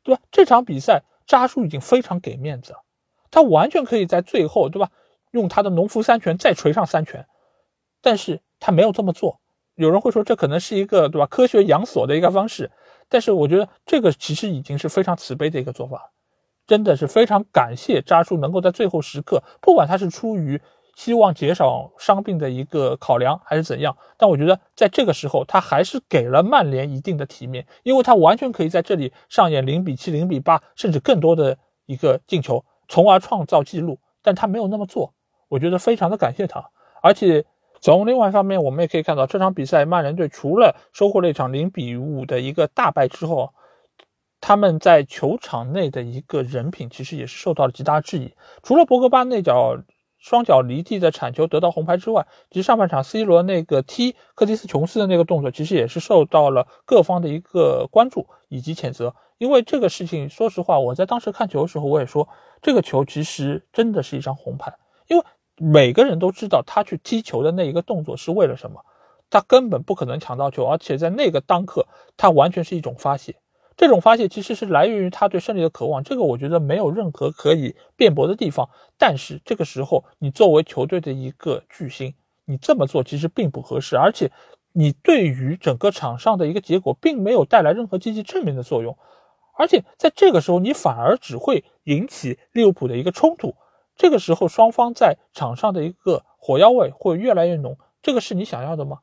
[0.02, 0.22] 对吧？
[0.30, 2.78] 这场比赛扎叔已经非常给面子了，
[3.30, 4.88] 他完全可以在最后，对吧？
[5.32, 7.28] 用他的农夫三拳再锤上三拳，
[8.02, 9.40] 但是他没有这么做。
[9.76, 12.70] 有人会说，这可能是一个对吧科学养锁的一个方式，
[13.08, 16.12] 但是我觉得这个其实已经是非常慈悲的一个做法，
[16.66, 20.60] 真的是非常感谢扎叔能够在最后时刻，不管他是出于
[20.96, 31.56] 希望减少伤病的一个考量还是怎样，但我觉得在这个时候他还是给了曼联一定的体面，因为他完全可以在这里上演零比七、零比八，甚至更多的
[31.86, 35.14] 一个进球，从而创造纪录，但他没有那么做，
[35.48, 36.70] 我觉得非常的感谢他，
[37.02, 37.46] 而且。
[37.80, 43.54] 从另外一方面，我们也可以看到，这场比赛曼联队除了收获了一场零比五的一个大败之后，
[44.38, 48.32] 他们在球场内的一个人品其实也是受到了极大质疑。
[48.62, 49.78] 除了博格巴那脚
[50.18, 59.14] 双脚离地的铲球得到红牌之外，其实上半场 C 罗那个踢科蒂斯琼斯的那个动作，其实也是受到了各方的一个关注以及谴责。
[59.38, 62.28] 因为这个事情，说实话，我在当时看球的时候，我也说
[62.60, 64.74] 这个球其实真的是一张红牌，
[65.08, 65.24] 因为。
[65.62, 68.82] 每个人都知道他去踢球的那一个动作是为了什么，
[69.28, 73.36] 他根本不可能抢到球，而且在那个当刻，他完全是一种发泄。
[73.76, 78.70] 这种发泄其实是来源于他对胜利的渴望，这个我觉得没有任何可以辩驳的地方。
[78.96, 82.14] 但是这个时候，你作为球队的一个巨星，
[82.46, 84.30] 你这么做其实并不合适，而且
[84.72, 88.96] 你对于整个场上的一个结果并没有带来任何积极正面的作用，
[89.58, 93.54] 而且在这个时候，你反而只会引起利物浦的一个冲突。
[94.00, 99.00] 这个时候，双方在场上的一个火药味会越来越浓，这个是你想要的吗？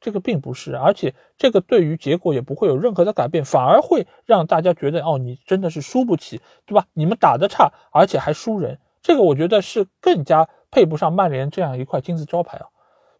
[0.00, 6.88] 这个并不是，而且这个对于结果也不会有任何的改变，反而会让大家觉得，哦，你真的是输不起，对吧？
[6.94, 12.66] 你们打得差，而且还输人，这个我觉得是更加配不上曼联这样一块金字招牌啊。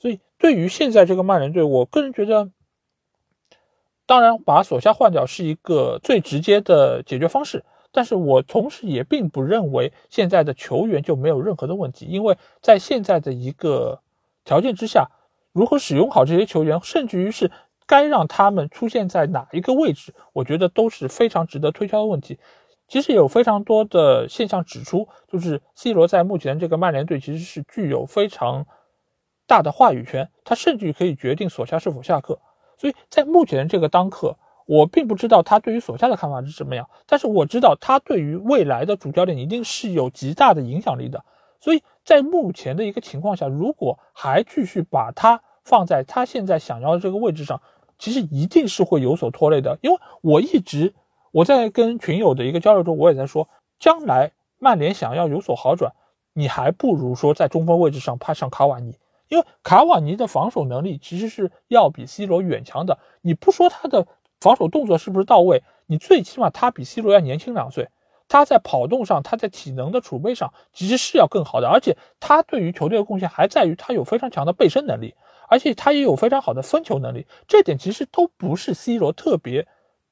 [0.00, 2.50] 所以，对于现在这个曼联队，我个人觉得，
[4.04, 7.64] 当然把索夏换掉是一个最直接的解决方式。
[7.92, 14.00] 但是我同时也并不认为现在的球员就没有任何的问题，因为在现在的一个
[14.44, 15.10] 条件之下，
[15.52, 17.50] 如何使用好这些球员，甚至于是
[17.86, 22.38] 该让他们出现在哪一个位置，我觉得都是非常值得推敲的问题。
[22.86, 28.66] 其实有非常多的现象指出，就是 C 罗在目前这个曼联队其实是具有非常
[29.46, 32.38] 大的话语权，他甚至可以决定索夏是否下课。
[32.78, 34.36] 所以在目前这个当刻。
[34.66, 41.24] 我并不知道他对于索夏的看法是什么样，但是我知道他对于未来的主教练一定是有极大的影响力的。
[41.60, 47.60] 所以在目前的一个情况下，如果还继续把他放在他现在想要的这个位置上，
[47.98, 49.78] 其实一定是会有所拖累的。
[49.82, 50.94] 因为我一直
[51.32, 53.48] 我在跟群友的一个交流中，我也在说，
[53.80, 55.92] 将来曼联想要有所好转，
[56.32, 58.96] 你还不如说在中锋位置上派上卡瓦尼，
[59.28, 62.98] 因为卡瓦尼的防守能力其实是要比 C 罗远强的。
[63.22, 64.06] 你不说他的。
[64.40, 65.62] 防守动作是不是到位？
[65.86, 67.88] 你最起码他比 C 罗要年轻两岁，
[68.28, 75.14] 他在跑动上，他在体能的储备上其实是要更好的，而且他对于球队的贡献还在于他有非常强的背身能力，
[75.48, 79.66] 而且他也有非常好的分球能力，这点其实都不是 C 罗特别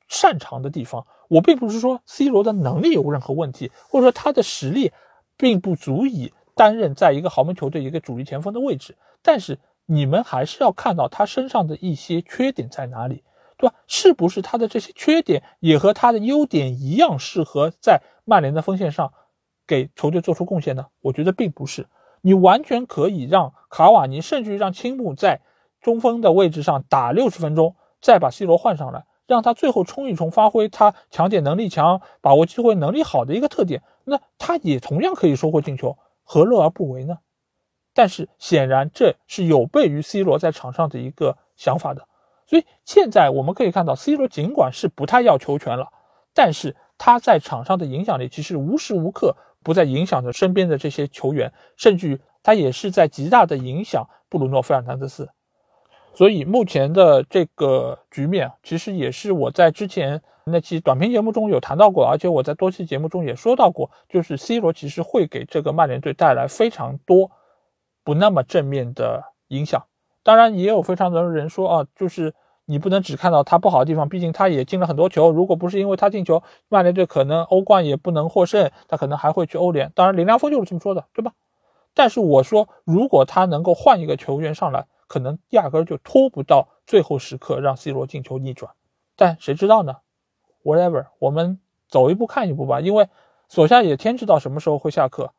[0.09, 1.07] 擅长的地方。
[1.29, 4.93] 我并不是说 C 罗的能力有任何问题，或者说他的实力
[5.37, 13.23] 并不足以担任在一个豪门球队一个主力前锋的位置，但是你们还是要看到他身上的一些缺点在哪里。
[13.59, 13.75] 对吧？
[13.87, 19.13] 是不是他的这些缺点也和他的优点一样，适合在曼联的锋线上
[19.67, 20.87] 给球队做出贡献呢？
[21.01, 21.89] 我觉得并不是。
[22.21, 25.41] 你完全可以让卡瓦尼，甚至于让青木在
[25.81, 37.19] 中锋的位置上打六十分钟，再把 C 罗换上来，让他最后冲一冲，发挥他抢点能力强、把握机会能力好的一个特点，那他也同样可以收获进球，何乐而不为呢？
[37.95, 42.07] 但是显然这是有悖于 C 罗在场上的一个想法的。
[42.49, 45.93] 所以现在我们可以看到，C 罗尽管是不太要球权了，
[46.33, 55.29] 但是他在场上的影响力其实无时无刻不在影响着身边的这些球员，甚至于他也是在极大的影响布鲁诺·费尔南德斯。
[56.15, 67.31] 所以目前的这个局面，其实也是我在之前那期短评节目中有谈到过，而且我在多期节目中也说到过，就是 C 罗其实会给这个曼联队带来非常多
[68.03, 69.85] 不那么正面的影响。
[70.29, 72.35] 当然，也有非常多人说啊，就是
[72.67, 75.31] 你不能只看到他不好的地方，毕竟他也进了很多球。
[75.31, 79.91] 如果不是因为他进球，曼联队可能欧冠也不能获胜，他可能还会去欧联。
[79.95, 81.33] 当然，林良锋就是这么说的，对吧？
[81.95, 88.73] 但是我说，如果他能够换一个球员上来，可能压根就拖不到最后时刻让 C 罗进球逆转。
[89.17, 89.97] 但谁知道呢
[90.63, 92.83] ？Whatever，我们走一步看一步吧。
[92.83, 93.09] 因为
[93.49, 95.33] 索夏也天知道什么时候会下课。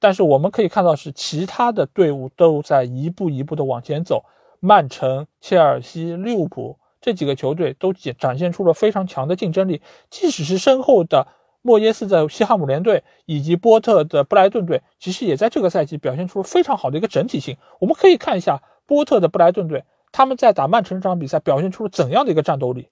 [0.00, 4.24] 但是我们可以看到，是其他的队伍都在一步一步的往前走。
[4.58, 9.80] 曼城、切尔西、利物浦这几个球队都展展现出了非常强的竞争力。
[10.10, 11.28] 即使是身后的
[11.62, 17.56] 莫耶斯的西汉姆联队以及波特的布莱顿队，其实也在这个赛季表现出了非常好的一个整体性。
[17.78, 22.88] 我们可以看一下波特的布莱顿队，他们在打曼城这场比赛表现出了怎样的一个战斗力。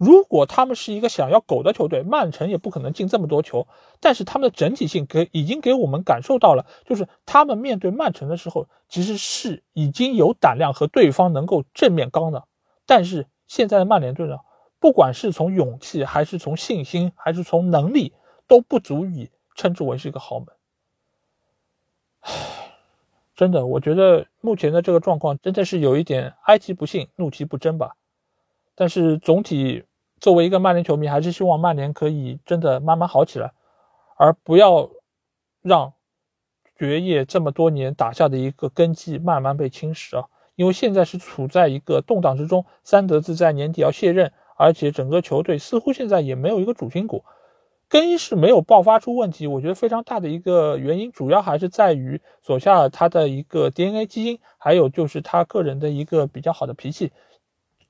[0.00, 3.68] 如果他们是一个想要狗的球队，曼城也不可能进这么多球。
[4.00, 12.44] 但是他们的整体性给已经给我们感受到了，就是他们面对曼城的时候，其实是已经有胆量和对方能够正面刚的。
[12.86, 14.38] 但是现在的曼联队呢，
[14.78, 18.14] 不管是从勇气，还是从信心，还是从能力，
[18.46, 20.48] 都不足以称之为是一个豪门。
[22.20, 22.32] 唉，
[23.36, 27.96] 真的，我觉得目前的这个状况真的是有一点哀其不幸，怒其不争吧。
[28.74, 29.84] 但是总体。
[30.20, 33.52] 作为一个曼联球迷，还是希望曼联可以真的慢慢好起来，
[34.16, 34.90] 而不要
[35.62, 35.94] 让
[36.78, 40.26] 爵业这么多年打下的一个根基慢慢被侵蚀啊！
[40.56, 47.24] 因为现在是处在一个动荡之中，三德子在年底要卸任，而且整个球队似乎现在也没有一个主心骨，
[47.88, 49.46] 更衣室没有爆发出问题。
[49.46, 57.10] 我觉得非常大的一个原因，主要还是在于索夏尔他的一个 DNA 基因，还有就是他个人的一个比较好的脾气。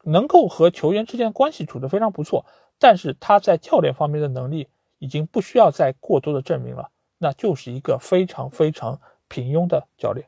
[0.05, 2.47] 能够和球员之间关系处得非常不错，
[2.79, 4.69] 但是他在教练方面的能力
[4.99, 10.27] 已经不需要再过多的证明了，那就是一个非常非常平庸的教练。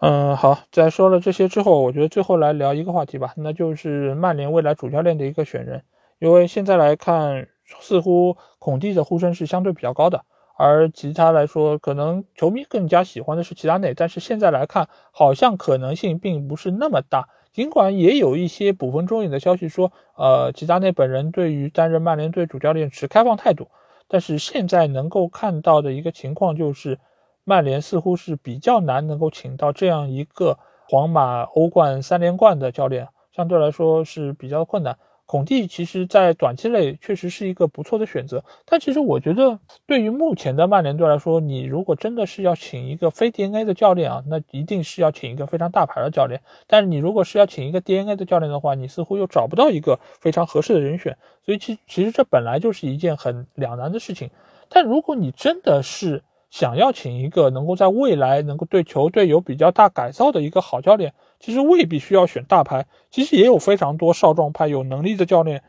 [0.00, 5.84] 嗯，好，在说了这些之后，我觉得最后来聊一个话题吧，那就是曼联未来主教练的一个选人，
[6.18, 7.48] 因为现在来看，
[7.80, 10.24] 似乎孔蒂的呼声是相对比较高的，
[10.56, 17.28] 而其他来说，可能球迷更加喜欢的是齐达内，但是现在来看，好像可能性并不是那么大。
[17.52, 23.68] 尽管也有一些捕风捉影的消息说，呃，齐达内本人对于担任曼联队主教练持开放态度，
[24.06, 26.98] 但是现在能够看到的一个情况就是，
[27.44, 30.58] 曼联似乎是比较难能够请到这样一个
[30.88, 34.96] 皇马欧冠三连冠的教练，相对来说是比较困难。
[35.30, 46.40] 孔蒂其实，在短期内确实是一个不错的选择，但其实我觉得，对于目前的曼联队来说，你如果真的是要请一个非 DNA 的教练啊，那一定是要请一个非常大牌的教练。
[46.66, 51.16] 但是你如果是要请一个 DNA 的教练的话，你似乎又找不到一个非常合适的人选，
[51.46, 54.30] 所以其其实这本来就是一件很两难的事情。
[54.68, 65.64] 但如果你真的是想要请一个能够在未来能够对球队有比较大改造的一个好教练，其实未必需要选大牌，其实也有非常多少壮派有能力的教练，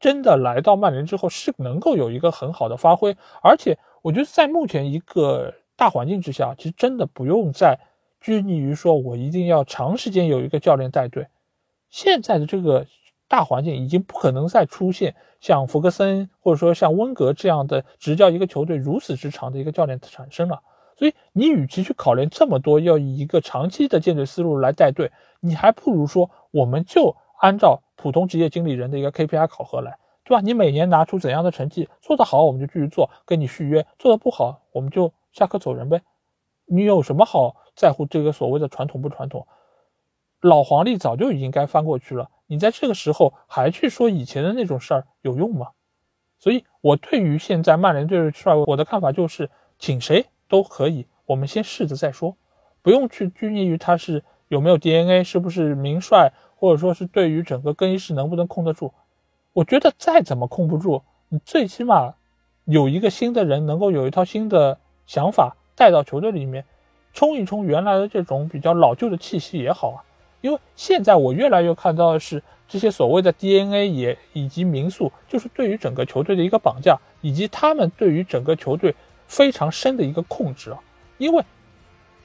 [0.00, 3.16] 真的来到曼联之后是能够有一个很好的发挥。
[3.40, 7.78] 而且我觉得在目前一个大环境之下，其实真的不用再
[8.20, 11.28] 拘泥于说我一定要长时间有一个教练带队。
[11.88, 12.86] 现在的这个
[13.28, 20.62] 大环境已经不可能再出现像福格森或者说像温格这样的执教一个球队如此之长的一个教练产生了。
[20.98, 30.40] 所以，你与其去考虑这么多，要以一个长期的建队思路来带队，你还不如说，我们就按照普通职业经理人的一个 KPI 考核来，对吧？
[30.40, 36.02] 你每年拿出怎样的成绩，做得好我们就继续做，跟你续约；做得不好，我们就下课走人呗。
[36.66, 39.46] 你有什么好在乎这个所谓的传统不传统？
[40.40, 45.68] 老黄历早就已经该翻过去了，你在这个时候还去说以前的那种事儿有用吗？
[46.40, 49.48] 所以，我对于现在曼联队的帅，我的看法就是，
[49.78, 50.26] 请谁？
[50.48, 52.36] 都可以，我们先试着再说，
[52.82, 58.92] 不用去拘泥于他是有没有 DNA，是不是名帅，或者说是对于整个更衣室能不能控得住，
[59.52, 62.14] 我觉得再怎么控不住，你最起码
[62.64, 66.64] 有一个新的人能够有一套新的想法带到球队里面，
[67.12, 70.04] 冲一冲原来的这种比较老旧的气息也好啊。
[70.40, 78.94] 因为现在我越来越看到的是这些所谓的 DNA 也以及民宿，就是对于整个球队的一个绑架，以及他们对于整个球队
[79.28, 80.78] 非常深的一个控制啊。
[81.18, 81.44] 因为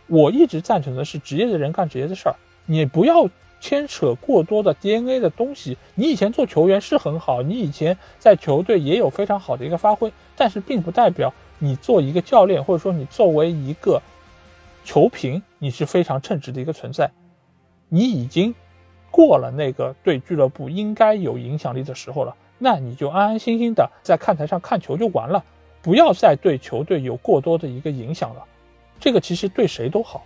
[0.07, 2.35] 我一直赞成的是职业的人干职业的事儿，
[2.65, 5.77] 你不要牵扯过多的 DNA 的东西。
[5.95, 14.01] 你以前做球员是很好，你以前在球队也有非常好的一个发挥，但是并不代表你做一个教练，或者说你作为一个
[14.84, 17.09] 球评，你是非常称职的一个存在。
[17.88, 18.53] 你已经
[19.09, 25.45] 过了那个对俱乐部应该有影响力的时候了，那你就安安心心的在看台上看球就完了，
[25.84, 28.43] 不要再对球队有过多的一个影响了。
[28.99, 30.23] 这个其实对谁都好，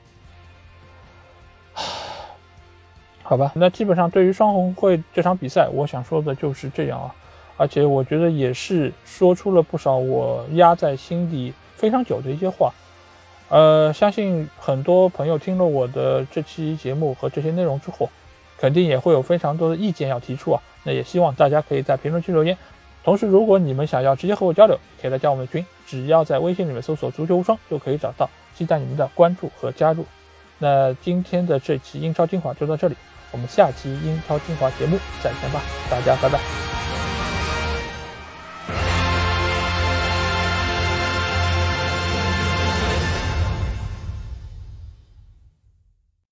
[3.23, 3.51] 好吧？
[3.55, 7.13] 那基本上对于双红会这场比赛，我想说的就是这样啊。
[7.57, 12.71] 而且我觉得也是说出了不少我压在心底非常久的一些话。
[13.49, 18.07] 呃，相信很多朋友听了我的这期节目和这些内容之后，
[18.59, 20.61] 肯定也会有非常多的意见要提出啊。
[20.83, 22.55] 那也希望大家可以在评论区留言。
[23.07, 30.05] 同时如果你们想要直接和我交流可以来加我们的群只要在微信里面搜索足球无双就可以找到期待你们的关注和加入。
[30.57, 32.97] 那今天的这期英超精华就到这里
[33.31, 36.37] 我们下期英超精华节目再见吧大家拜拜。